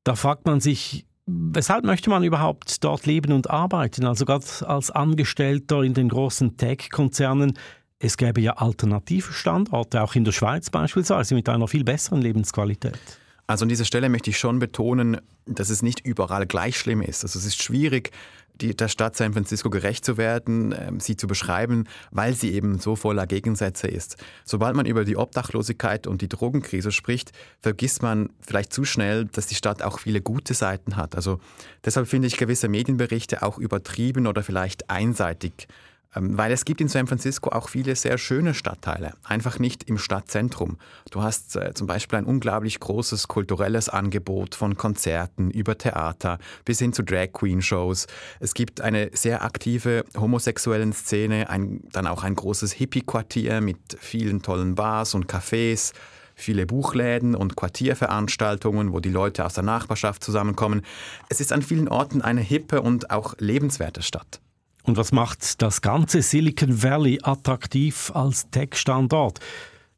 Da 0.03 0.15
fragt 0.15 0.45
man 0.45 0.61
sich, 0.61 1.05
weshalb 1.25 1.83
möchte 1.83 2.09
man 2.09 2.23
überhaupt 2.23 2.83
dort 2.83 3.05
leben 3.05 3.33
und 3.33 3.49
arbeiten? 3.49 4.05
Also 4.05 4.25
gerade 4.25 4.45
als 4.65 4.91
Angestellter 4.91 5.81
in 5.81 5.93
den 5.93 6.09
großen 6.09 6.55
Tech-Konzernen 6.55 7.57
es 7.99 8.17
gäbe 8.17 8.41
ja 8.41 8.53
alternative 8.53 9.33
Standorte, 9.33 10.01
auch 10.01 10.15
in 10.15 10.23
der 10.23 10.31
Schweiz 10.31 10.69
beispielsweise, 10.69 11.35
mit 11.35 11.49
einer 11.49 11.67
viel 11.67 11.83
besseren 11.83 12.21
Lebensqualität. 12.21 12.99
Also 13.47 13.63
an 13.63 13.69
dieser 13.69 13.85
Stelle 13.85 14.09
möchte 14.09 14.29
ich 14.29 14.37
schon 14.37 14.59
betonen, 14.59 15.21
dass 15.45 15.69
es 15.69 15.81
nicht 15.81 16.05
überall 16.05 16.45
gleich 16.45 16.77
schlimm 16.77 17.01
ist. 17.01 17.23
Also 17.23 17.39
es 17.39 17.45
ist 17.45 17.61
schwierig, 17.61 18.11
die, 18.59 18.75
der 18.75 18.87
Stadt 18.87 19.15
San 19.15 19.33
Francisco 19.33 19.69
gerecht 19.69 20.03
zu 20.03 20.17
werden, 20.17 20.71
äh, 20.71 20.91
sie 20.99 21.15
zu 21.15 21.27
beschreiben, 21.27 21.85
weil 22.11 22.33
sie 22.33 22.51
eben 22.53 22.79
so 22.79 22.95
voller 22.95 23.25
Gegensätze 23.25 23.87
ist. 23.87 24.17
Sobald 24.45 24.75
man 24.75 24.85
über 24.85 25.05
die 25.05 25.15
Obdachlosigkeit 25.15 26.07
und 26.07 26.21
die 26.21 26.27
Drogenkrise 26.27 26.91
spricht, 26.91 27.31
vergisst 27.61 28.01
man 28.01 28.29
vielleicht 28.41 28.73
zu 28.73 28.83
schnell, 28.83 29.25
dass 29.25 29.47
die 29.47 29.55
Stadt 29.55 29.81
auch 29.81 29.99
viele 29.99 30.21
gute 30.21 30.53
Seiten 30.53 30.97
hat. 30.97 31.15
Also 31.15 31.39
deshalb 31.85 32.07
finde 32.07 32.27
ich 32.27 32.37
gewisse 32.37 32.67
Medienberichte 32.67 33.43
auch 33.43 33.59
übertrieben 33.59 34.27
oder 34.27 34.43
vielleicht 34.43 34.89
einseitig 34.89 35.53
ähm, 35.59 35.67
weil 36.13 36.51
es 36.51 36.65
gibt 36.65 36.81
in 36.81 36.87
San 36.87 37.07
Francisco 37.07 37.49
auch 37.51 37.69
viele 37.69 37.95
sehr 37.95 38.17
schöne 38.17 38.53
Stadtteile, 38.53 39.13
einfach 39.23 39.59
nicht 39.59 39.83
im 39.83 39.97
Stadtzentrum. 39.97 40.77
Du 41.11 41.21
hast 41.21 41.55
äh, 41.55 41.73
zum 41.73 41.87
Beispiel 41.87 42.19
ein 42.19 42.25
unglaublich 42.25 42.79
großes 42.79 43.27
kulturelles 43.27 43.89
Angebot 43.89 44.55
von 44.55 44.77
Konzerten 44.77 45.51
über 45.51 45.77
Theater 45.77 46.39
bis 46.65 46.79
hin 46.79 46.93
zu 46.93 47.03
Drag 47.03 47.31
Queen 47.33 47.61
Shows. 47.61 48.07
Es 48.39 48.53
gibt 48.53 48.81
eine 48.81 49.11
sehr 49.13 49.43
aktive 49.43 50.05
homosexuellen 50.17 50.93
Szene, 50.93 51.49
ein, 51.49 51.81
dann 51.91 52.07
auch 52.07 52.23
ein 52.23 52.35
großes 52.35 52.71
Hippie-Quartier 52.73 53.61
mit 53.61 53.77
vielen 53.99 54.41
tollen 54.41 54.75
Bars 54.75 55.13
und 55.13 55.31
Cafés 55.31 55.93
viele 56.39 56.67
Buchläden 56.67 57.35
und 57.35 57.55
Quartierveranstaltungen, 57.55 58.93
wo 58.93 58.99
die 58.99 59.09
Leute 59.09 59.43
aus 59.43 59.55
der 59.55 59.63
Nachbarschaft 59.63 60.23
zusammenkommen. 60.23 60.83
Es 61.29 61.41
ist 61.41 61.51
an 61.51 61.63
vielen 61.63 61.87
Orten 61.87 62.21
eine 62.21 62.41
hippe 62.41 62.83
und 62.83 63.09
auch 63.09 63.33
lebenswerte 63.39 64.03
Stadt. 64.03 64.39
Und 64.87 64.95
was 64.95 65.11
macht 65.11 65.61
das 65.61 65.81
ganze 65.81 66.21
Silicon 66.21 66.81
Valley 66.81 67.19
attraktiv 67.21 68.09
als 68.13 68.49
Tech-Standort? 68.51 69.41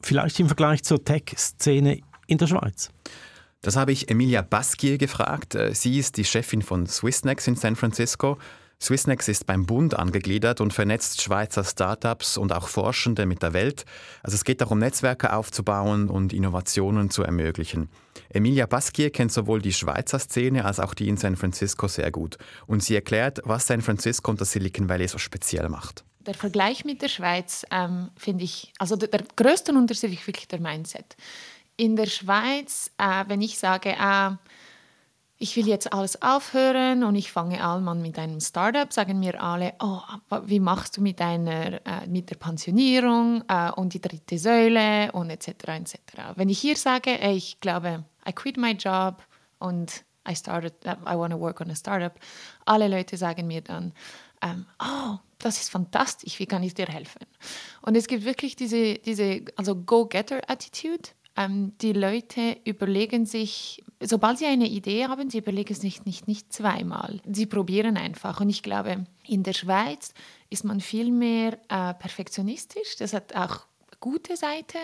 Vielleicht 0.02 0.40
im 0.40 0.48
Vergleich 0.48 0.84
zur 0.84 1.06
Tech-Szene 1.06 2.00
in 2.26 2.40
der 2.40 2.48
Schweiz? 2.48 2.90
Das 3.62 3.76
habe 3.76 3.92
ich 3.92 4.10
Emilia 4.10 4.42
Baskier 4.42 4.98
gefragt. 4.98 5.54
Äh, 5.54 5.76
sie 5.76 6.00
ist 6.00 6.18
die 6.18 6.26
Chefin 6.26 6.64
von 6.64 6.88
Swissnex 6.88 7.48
in 7.48 7.56
San 7.56 7.76
Francisco. 7.76 8.40
Swissnex 8.82 9.28
ist 9.28 9.46
beim 9.46 9.66
Bund 9.66 9.94
angegliedert 9.94 10.62
und 10.62 10.74
vernetzt 10.74 11.22
Schweizer 11.22 11.66
Startups 11.66 12.38
und 12.38 12.54
auch 12.54 12.70
Forschende 12.70 13.26
mit 13.26 13.44
der 13.44 13.52
Welt. 13.52 13.84
Also 14.24 14.36
es 14.36 14.46
geht 14.46 14.62
darum, 14.62 14.80
Netzwerke 14.80 15.34
aufzubauen 15.34 16.10
und 16.10 16.32
Innovationen 16.32 17.10
zu 17.10 17.24
ermöglichen. 17.24 17.90
Emilia 18.30 18.68
Baskier 18.68 19.10
kennt 19.10 19.34
sowohl 19.34 19.62
die 19.62 19.74
Schweizer 19.74 20.18
Szene 20.18 20.64
als 20.64 20.80
auch 20.80 20.94
die 20.94 21.10
in 21.10 21.18
San 21.18 21.36
Francisco 21.36 21.90
sehr 21.90 22.10
gut. 22.10 22.38
Und 22.68 22.82
sie 22.82 22.96
erklärt, 22.96 23.42
was 23.44 23.68
San 23.68 23.82
Francisco 23.82 24.32
und 24.32 24.40
das 24.40 24.52
Silicon 24.52 24.88
Valley 24.88 25.10
so 25.10 25.18
speziell 25.18 25.68
macht. 25.68 26.06
Der 26.26 26.34
Vergleich 26.34 26.86
mit 26.86 27.02
der 27.02 27.10
Schweiz 27.10 27.66
ähm, 27.72 28.12
finde 28.16 28.46
ich, 28.46 28.72
also 28.78 28.96
der, 28.96 29.10
der 29.10 29.24
größte 29.36 29.74
Unterschied 29.74 30.14
ist 30.14 30.26
wirklich 30.26 30.48
der 30.48 30.62
Mindset. 30.62 31.18
In 31.76 31.98
der 31.98 32.06
Schweiz, 32.06 32.92
äh, 32.98 33.26
wenn 33.28 33.42
ich 33.42 33.58
sage, 33.58 33.90
äh, 33.90 34.32
ich 35.42 35.56
will 35.56 35.68
jetzt 35.68 35.94
alles 35.94 36.22
aufhören 36.22 37.04
und 37.06 37.16
ich 37.16 37.32
fange 37.32 37.64
an 37.64 38.02
mit 38.02 38.20
einem 38.20 38.42
Startup, 38.42 38.92
sagen 38.92 39.20
mir 39.20 39.42
alle, 39.42 39.74
oh, 39.80 40.02
wie 40.44 40.60
machst 40.60 40.98
du 40.98 41.02
mit, 41.02 41.22
deiner, 41.22 41.86
äh, 41.86 42.08
mit 42.08 42.30
der 42.30 42.36
Pensionierung 42.36 43.44
äh, 43.48 43.72
und 43.72 43.94
die 43.94 44.02
dritte 44.02 44.38
Säule 44.38 45.10
und 45.14 45.30
etc. 45.30 45.48
etc. 45.48 45.96
Wenn 46.36 46.50
ich 46.50 46.60
hier 46.60 46.76
sage, 46.76 47.22
ey, 47.22 47.38
ich 47.38 47.62
glaube, 47.62 48.04
I 48.28 48.34
quit 48.34 48.58
my 48.58 48.72
job 48.72 49.24
und 49.60 50.04
I 50.30 50.36
started, 50.36 50.74
uh, 50.86 50.96
I 51.10 51.16
want 51.16 51.32
to 51.32 51.40
work 51.40 51.62
on 51.62 51.72
a 51.72 51.76
startup, 51.76 52.20
alle 52.66 52.90
Leute 52.90 53.16
sagen 53.16 53.48
mir 53.48 53.62
dann, 53.62 53.94
ähm, 54.42 54.66
oh, 54.80 55.18
das 55.38 55.62
ist 55.62 55.72
fantastisch, 55.72 56.38
wie 56.40 56.46
kann 56.48 56.64
ich 56.64 56.74
dir 56.74 56.88
helfen? 56.88 57.26
Und 57.82 57.96
es 57.96 58.08
gibt 58.08 58.26
wirklich 58.26 58.58
diese, 58.58 58.96
diese 58.96 59.46
also 59.56 59.76
Go-Getter-Attitude 59.76 61.10
ähm, 61.36 61.74
die 61.80 61.94
Leute 61.94 62.58
überlegen 62.66 63.26
sich, 63.26 63.84
sobald 64.02 64.38
sie 64.40 64.46
eine 64.46 64.68
Idee 64.68 65.08
haben, 65.08 65.30
sie 65.30 65.40
überlegen 65.40 65.76
sich 65.76 66.06
nicht, 66.06 66.28
nicht 66.28 66.52
zweimal. 66.52 67.22
Sie 67.32 67.46
probieren 67.46 67.98
einfach. 67.98 68.42
Und 68.42 68.50
ich 68.50 68.64
glaube, 68.64 69.06
in 69.28 69.44
der 69.44 69.54
Schweiz 69.54 70.14
ist 70.50 70.64
man 70.64 70.82
viel 70.82 71.12
mehr 71.12 71.54
äh, 71.70 71.94
perfektionistisch. 71.94 72.96
Das 72.98 73.14
hat 73.14 73.36
auch 73.36 73.66
gute 74.00 74.38
Seite. 74.38 74.78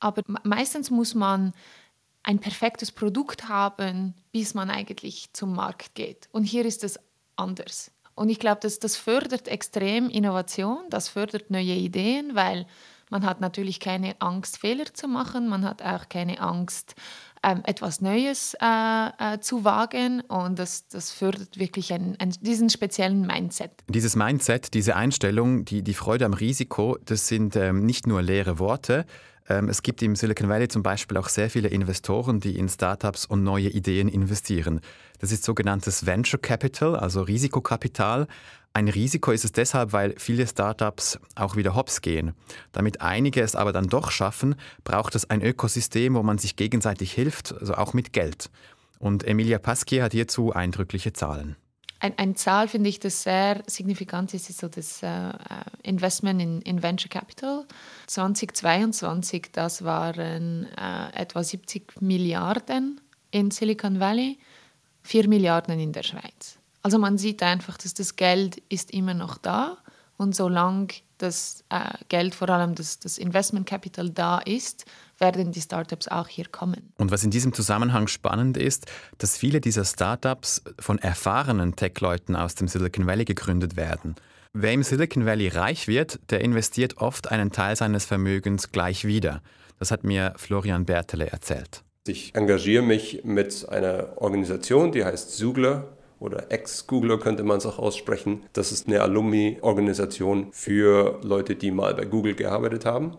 Aber 0.00 0.22
meistens 0.44 0.90
muss 0.90 1.14
man 1.14 1.52
ein 2.22 2.38
perfektes 2.38 2.92
Produkt 2.92 3.48
haben, 3.48 4.14
bis 4.30 4.54
man 4.54 4.70
eigentlich 4.70 5.32
zum 5.32 5.54
Markt 5.54 5.94
geht. 5.94 6.28
Und 6.32 6.44
hier 6.44 6.64
ist 6.64 6.84
es 6.84 6.98
anders. 7.36 7.90
Und 8.14 8.28
ich 8.28 8.38
glaube, 8.38 8.60
das, 8.60 8.78
das 8.78 8.96
fördert 8.96 9.48
extrem 9.48 10.08
Innovation, 10.08 10.78
das 10.90 11.08
fördert 11.08 11.50
neue 11.50 11.74
Ideen, 11.74 12.34
weil 12.34 12.66
man 13.12 13.24
hat 13.24 13.40
natürlich 13.40 13.78
keine 13.78 14.20
Angst, 14.20 14.58
Fehler 14.58 14.86
zu 14.92 15.06
machen. 15.06 15.48
Man 15.48 15.64
hat 15.64 15.82
auch 15.82 16.08
keine 16.08 16.40
Angst, 16.40 16.94
ähm, 17.42 17.60
etwas 17.64 18.00
Neues 18.00 18.56
äh, 18.60 19.34
äh, 19.34 19.38
zu 19.38 19.64
wagen. 19.64 20.22
Und 20.22 20.58
das, 20.58 20.88
das 20.88 21.12
fördert 21.12 21.58
wirklich 21.58 21.92
einen, 21.92 22.18
einen, 22.18 22.32
diesen 22.40 22.70
speziellen 22.70 23.26
Mindset. 23.26 23.70
Dieses 23.88 24.16
Mindset, 24.16 24.72
diese 24.72 24.96
Einstellung, 24.96 25.66
die, 25.66 25.82
die 25.82 25.94
Freude 25.94 26.24
am 26.24 26.32
Risiko, 26.32 26.96
das 27.04 27.28
sind 27.28 27.54
ähm, 27.54 27.84
nicht 27.84 28.06
nur 28.06 28.22
leere 28.22 28.58
Worte. 28.58 29.04
Ähm, 29.48 29.68
es 29.68 29.82
gibt 29.82 30.02
im 30.02 30.16
Silicon 30.16 30.48
Valley 30.48 30.68
zum 30.68 30.82
Beispiel 30.82 31.16
auch 31.16 31.28
sehr 31.28 31.50
viele 31.50 31.68
Investoren, 31.68 32.40
die 32.40 32.58
in 32.58 32.68
Startups 32.68 33.26
und 33.26 33.42
neue 33.42 33.68
Ideen 33.68 34.08
investieren. 34.08 34.80
Das 35.18 35.32
ist 35.32 35.44
sogenanntes 35.44 36.06
Venture 36.06 36.40
Capital, 36.40 36.96
also 36.96 37.22
Risikokapital. 37.22 38.26
Ein 38.74 38.88
Risiko 38.88 39.32
ist 39.32 39.44
es 39.44 39.52
deshalb, 39.52 39.92
weil 39.92 40.14
viele 40.16 40.46
Startups 40.46 41.18
auch 41.34 41.56
wieder 41.56 41.74
hops 41.74 42.00
gehen. 42.00 42.32
Damit 42.72 43.02
einige 43.02 43.42
es 43.42 43.54
aber 43.54 43.72
dann 43.72 43.88
doch 43.88 44.10
schaffen, 44.10 44.54
braucht 44.82 45.14
es 45.14 45.28
ein 45.28 45.42
Ökosystem, 45.42 46.14
wo 46.14 46.22
man 46.22 46.38
sich 46.38 46.56
gegenseitig 46.56 47.12
hilft, 47.12 47.52
also 47.52 47.74
auch 47.74 47.92
mit 47.92 48.12
Geld. 48.12 48.50
Und 48.98 49.26
Emilia 49.26 49.58
Pasquier 49.58 50.04
hat 50.04 50.12
hierzu 50.12 50.52
eindrückliche 50.52 51.12
Zahlen. 51.12 51.56
Ein, 52.02 52.18
eine 52.18 52.34
Zahl 52.34 52.66
finde 52.66 52.90
ich, 52.90 52.98
das 52.98 53.22
sehr 53.22 53.62
signifikant 53.68 54.34
ist, 54.34 54.50
ist 54.50 54.58
so 54.58 54.66
das 54.66 55.04
äh, 55.04 55.32
Investment 55.84 56.42
in, 56.42 56.60
in, 56.62 56.82
Venture 56.82 57.08
Capital. 57.08 57.64
2022, 58.08 59.50
das 59.52 59.84
waren 59.84 60.66
äh, 60.76 61.12
etwa 61.14 61.44
70 61.44 62.02
Milliarden 62.02 63.00
in 63.30 63.52
Silicon 63.52 64.00
Valley, 64.00 64.40
4 65.02 65.28
Milliarden 65.28 65.78
in 65.78 65.92
der 65.92 66.02
Schweiz. 66.02 66.58
Also 66.82 66.98
man 66.98 67.18
sieht 67.18 67.40
einfach, 67.40 67.78
dass 67.78 67.94
das 67.94 68.16
Geld 68.16 68.60
ist 68.68 68.90
immer 68.90 69.14
noch 69.14 69.38
da 69.38 69.78
und 70.16 70.34
solange 70.34 70.88
das 71.18 71.62
äh, 71.68 71.92
Geld, 72.08 72.34
vor 72.34 72.48
allem 72.48 72.74
das, 72.74 72.98
das 72.98 73.16
Investment 73.16 73.68
Capital 73.68 74.10
da 74.10 74.38
ist, 74.38 74.86
werden 75.22 75.52
die 75.52 75.60
Startups 75.60 76.08
auch 76.08 76.28
hier 76.28 76.46
kommen. 76.50 76.92
Und 76.98 77.10
was 77.10 77.24
in 77.24 77.30
diesem 77.30 77.54
Zusammenhang 77.54 78.08
spannend 78.08 78.56
ist, 78.56 78.86
dass 79.18 79.38
viele 79.38 79.60
dieser 79.60 79.84
Startups 79.84 80.62
von 80.78 80.98
erfahrenen 80.98 81.76
Tech-Leuten 81.76 82.36
aus 82.36 82.56
dem 82.56 82.68
Silicon 82.68 83.06
Valley 83.06 83.24
gegründet 83.24 83.76
werden. 83.76 84.16
Wer 84.52 84.72
im 84.72 84.82
Silicon 84.82 85.24
Valley 85.24 85.48
reich 85.48 85.88
wird, 85.88 86.20
der 86.30 86.42
investiert 86.42 86.98
oft 86.98 87.30
einen 87.30 87.52
Teil 87.52 87.76
seines 87.76 88.04
Vermögens 88.04 88.70
gleich 88.72 89.06
wieder. 89.06 89.40
Das 89.78 89.90
hat 89.90 90.04
mir 90.04 90.34
Florian 90.36 90.84
Bertele 90.84 91.28
erzählt. 91.28 91.82
Ich 92.06 92.34
engagiere 92.34 92.82
mich 92.82 93.22
mit 93.24 93.68
einer 93.68 94.14
Organisation, 94.16 94.92
die 94.92 95.04
heißt 95.04 95.36
Zugler 95.36 95.96
oder 96.18 96.52
Ex-Googler 96.52 97.18
könnte 97.18 97.44
man 97.44 97.58
es 97.58 97.66
auch 97.66 97.78
aussprechen. 97.78 98.42
Das 98.52 98.72
ist 98.72 98.88
eine 98.88 99.00
Alumni-Organisation 99.00 100.48
für 100.52 101.18
Leute, 101.22 101.56
die 101.56 101.70
mal 101.70 101.94
bei 101.94 102.04
Google 102.04 102.34
gearbeitet 102.34 102.84
haben. 102.84 103.16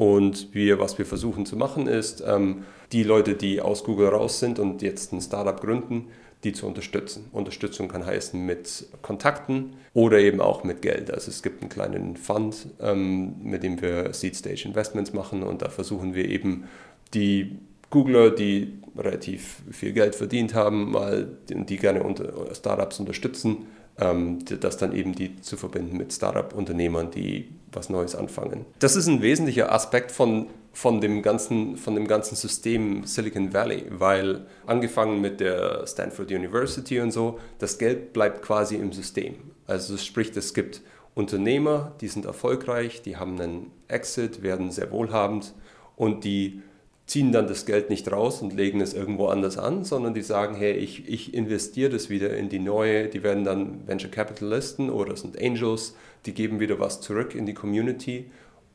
Und 0.00 0.54
wir, 0.54 0.80
was 0.80 0.96
wir 0.96 1.04
versuchen 1.04 1.44
zu 1.44 1.56
machen, 1.56 1.86
ist, 1.86 2.24
ähm, 2.26 2.64
die 2.90 3.02
Leute, 3.02 3.34
die 3.34 3.60
aus 3.60 3.84
Google 3.84 4.08
raus 4.08 4.40
sind 4.40 4.58
und 4.58 4.80
jetzt 4.80 5.12
ein 5.12 5.20
Startup 5.20 5.60
gründen, 5.60 6.06
die 6.42 6.54
zu 6.54 6.66
unterstützen. 6.66 7.26
Unterstützung 7.32 7.88
kann 7.88 8.06
heißen 8.06 8.40
mit 8.42 8.86
Kontakten 9.02 9.74
oder 9.92 10.18
eben 10.18 10.40
auch 10.40 10.64
mit 10.64 10.80
Geld. 10.80 11.10
Also 11.10 11.28
es 11.28 11.42
gibt 11.42 11.60
einen 11.60 11.68
kleinen 11.68 12.16
Fund, 12.16 12.68
ähm, 12.80 13.34
mit 13.42 13.62
dem 13.62 13.82
wir 13.82 14.14
Seed 14.14 14.36
Stage 14.36 14.62
Investments 14.64 15.12
machen 15.12 15.42
und 15.42 15.60
da 15.60 15.68
versuchen 15.68 16.14
wir 16.14 16.24
eben 16.30 16.64
die 17.12 17.58
Googler, 17.90 18.30
die 18.30 18.78
relativ 18.96 19.60
viel 19.70 19.92
Geld 19.92 20.14
verdient 20.14 20.54
haben, 20.54 20.92
mal 20.92 21.28
die, 21.50 21.76
gerne 21.76 22.02
unter 22.04 22.54
Startups 22.54 23.00
unterstützen, 23.00 23.66
das 24.00 24.76
dann 24.78 24.94
eben 24.94 25.14
die 25.14 25.40
zu 25.40 25.56
verbinden 25.56 25.96
mit 25.96 26.12
Startup-Unternehmern, 26.12 27.10
die 27.10 27.48
was 27.72 27.90
Neues 27.90 28.14
anfangen. 28.14 28.64
Das 28.78 28.96
ist 28.96 29.06
ein 29.06 29.22
wesentlicher 29.22 29.72
Aspekt 29.72 30.10
von, 30.10 30.46
von, 30.72 31.00
dem 31.00 31.22
ganzen, 31.22 31.76
von 31.76 31.94
dem 31.94 32.06
ganzen 32.08 32.34
System 32.34 33.04
Silicon 33.04 33.52
Valley, 33.52 33.84
weil 33.90 34.46
angefangen 34.66 35.20
mit 35.20 35.40
der 35.40 35.86
Stanford 35.86 36.30
University 36.30 37.00
und 37.00 37.12
so, 37.12 37.38
das 37.58 37.78
Geld 37.78 38.12
bleibt 38.12 38.42
quasi 38.42 38.76
im 38.76 38.92
System. 38.92 39.36
Also 39.66 39.96
sprich, 39.96 40.32
es 40.36 40.54
gibt 40.54 40.82
Unternehmer, 41.14 41.92
die 42.00 42.08
sind 42.08 42.24
erfolgreich, 42.24 43.02
die 43.02 43.16
haben 43.16 43.40
einen 43.40 43.70
Exit, 43.88 44.42
werden 44.42 44.70
sehr 44.70 44.90
wohlhabend 44.90 45.54
und 45.96 46.24
die 46.24 46.62
ziehen 47.10 47.32
dann 47.32 47.48
das 47.48 47.66
Geld 47.66 47.90
nicht 47.90 48.12
raus 48.12 48.40
und 48.40 48.54
legen 48.54 48.80
es 48.80 48.94
irgendwo 48.94 49.26
anders 49.26 49.58
an, 49.58 49.82
sondern 49.82 50.14
die 50.14 50.22
sagen, 50.22 50.54
hey, 50.54 50.74
ich, 50.74 51.08
ich 51.08 51.34
investiere 51.34 51.90
das 51.90 52.08
wieder 52.08 52.36
in 52.36 52.48
die 52.48 52.60
neue, 52.60 53.08
die 53.08 53.24
werden 53.24 53.42
dann 53.42 53.84
Venture 53.88 54.12
Capitalisten 54.12 54.90
oder 54.90 55.16
sind 55.16 55.36
Angels, 55.42 55.96
die 56.24 56.34
geben 56.34 56.60
wieder 56.60 56.78
was 56.78 57.00
zurück 57.00 57.34
in 57.34 57.46
die 57.46 57.52
Community. 57.52 58.30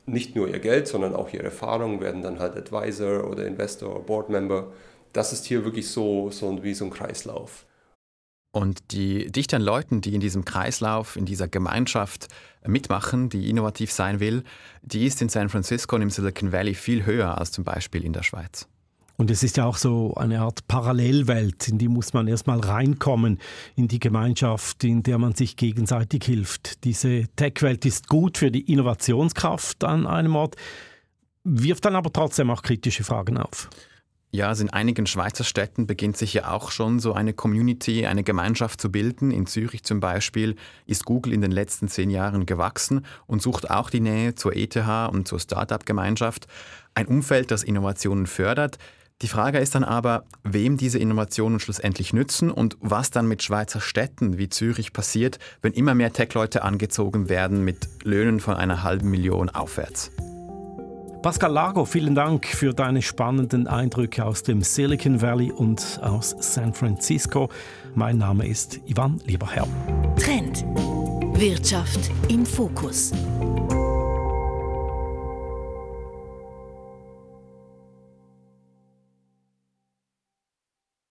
Nicht 0.06 0.36
nur 0.36 0.50
ihr 0.50 0.60
Geld, 0.60 0.90
sondern 0.90 1.16
auch 1.16 1.32
ihre 1.32 1.44
Erfahrung, 1.44 2.02
werden 2.02 2.24
dann 2.24 2.40
halt 2.40 2.58
Advisor 2.58 3.30
oder 3.30 3.46
Investor, 3.46 4.06
Board 4.06 4.30
Member. 4.30 4.68
Das 5.14 5.32
ist 5.32 5.46
hier 5.46 5.64
wirklich 5.64 5.88
so, 5.88 6.30
so 6.30 6.62
wie 6.62 6.74
so 6.74 6.84
ein 6.84 6.92
Kreislauf. 6.92 7.66
Und 8.56 8.94
die 8.94 9.30
Dichte 9.34 9.58
an 9.58 9.62
Leuten, 9.62 10.00
die 10.00 10.16
in 10.16 10.22
diesem 10.22 10.46
Kreislauf, 10.46 11.18
in 11.18 11.26
dieser 11.26 11.50
Gemeinschaft 11.50 12.30
mitmachen, 12.66 13.28
die 13.28 13.50
innovativ 13.50 13.92
sein 13.92 14.22
will, 14.22 14.46
die 14.82 15.06
ist 15.06 15.22
in 15.22 15.28
San 15.28 15.50
Francisco 15.50 15.98
und 15.98 16.04
im 16.04 16.10
Silicon 16.10 16.54
Valley 16.54 16.74
viel 16.74 17.06
höher 17.06 17.38
als 17.38 17.52
zum 17.52 17.66
Beispiel 17.66 18.06
in 18.06 18.14
der 18.14 18.24
Schweiz. 18.24 18.66
Und 19.18 19.30
es 19.30 19.44
ist 19.44 19.58
ja 19.58 19.66
auch 19.66 19.76
so 19.76 20.14
eine 20.16 20.40
Art 20.40 20.66
Parallelwelt, 20.70 21.68
in 21.68 21.80
die 21.80 21.90
muss 21.90 22.14
man 22.14 22.30
erstmal 22.30 22.62
reinkommen, 22.62 23.40
in 23.76 23.90
die 23.90 24.00
Gemeinschaft, 24.00 24.86
in 24.86 25.04
der 25.04 25.18
man 25.18 25.36
sich 25.36 25.58
gegenseitig 25.58 26.24
hilft. 26.24 26.86
Diese 26.86 27.28
Tech-Welt 27.36 27.86
ist 27.86 28.08
gut 28.08 28.38
für 28.38 28.52
die 28.52 28.72
Innovationskraft 28.72 29.84
an 29.84 30.08
einem 30.08 30.34
Ort, 30.38 30.56
wirft 31.44 31.84
dann 31.84 31.98
aber 31.98 32.14
trotzdem 32.14 32.50
auch 32.50 32.62
kritische 32.62 33.04
Fragen 33.04 33.38
auf. 33.38 33.70
Ja, 34.36 34.50
also 34.50 34.64
in 34.64 34.70
einigen 34.70 35.08
Schweizer 35.08 35.46
Städten 35.46 35.88
beginnt 35.88 36.18
sich 36.18 36.34
ja 36.34 36.52
auch 36.52 36.70
schon 36.70 37.00
so 37.00 37.14
eine 37.14 37.32
Community, 37.32 38.06
eine 38.06 38.22
Gemeinschaft 38.22 38.82
zu 38.82 38.92
bilden. 38.92 39.32
In 39.32 39.46
Zürich 39.46 39.84
zum 39.84 40.02
Beispiel 40.02 40.58
ist 40.86 41.06
Google 41.06 41.32
in 41.32 41.40
den 41.40 41.52
letzten 41.52 41.88
zehn 41.88 42.10
Jahren 42.10 42.46
gewachsen 42.46 43.06
und 43.28 43.42
sucht 43.42 43.72
auch 43.72 43.90
die 43.90 44.02
Nähe 44.02 44.36
zur 44.36 44.54
ETH 44.54 44.76
und 45.10 45.26
zur 45.26 45.40
Startup-Gemeinschaft. 45.40 46.48
Ein 46.96 47.06
Umfeld, 47.06 47.50
das 47.50 47.64
Innovationen 47.64 48.28
fördert. 48.28 48.78
Die 49.22 49.30
Frage 49.30 49.60
ist 49.60 49.74
dann 49.74 49.86
aber, 49.86 50.26
wem 50.44 50.76
diese 50.76 51.00
Innovationen 51.00 51.62
schlussendlich 51.62 52.12
nützen 52.12 52.52
und 52.52 52.76
was 52.82 53.12
dann 53.12 53.30
mit 53.30 53.42
Schweizer 53.42 53.80
Städten 53.80 54.38
wie 54.38 54.50
Zürich 54.50 54.92
passiert, 54.92 55.40
wenn 55.62 55.72
immer 55.72 55.96
mehr 55.96 56.12
Tech-Leute 56.12 56.62
angezogen 56.62 57.30
werden 57.30 57.64
mit 57.64 57.88
Löhnen 58.04 58.42
von 58.42 58.56
einer 58.56 58.84
halben 58.84 59.10
Million 59.10 59.50
aufwärts. 59.50 60.12
Pascal 61.26 61.54
Lago, 61.54 61.86
vielen 61.86 62.14
Dank 62.14 62.46
für 62.46 62.76
deine 62.76 63.02
spannenden 63.02 63.66
Eindrücke 63.66 64.24
aus 64.24 64.44
dem 64.44 64.62
Silicon 64.62 65.24
Valley 65.24 65.52
und 65.52 66.00
aus 66.04 66.36
San 66.38 66.72
Francisco. 66.72 67.50
Mein 67.96 68.20
Name 68.20 68.48
ist 68.48 68.80
Ivan 68.86 69.20
Lieberherr. 69.26 69.68
Trend. 70.20 70.64
Wirtschaft 71.34 72.12
im 72.30 72.46
Fokus. 72.46 73.12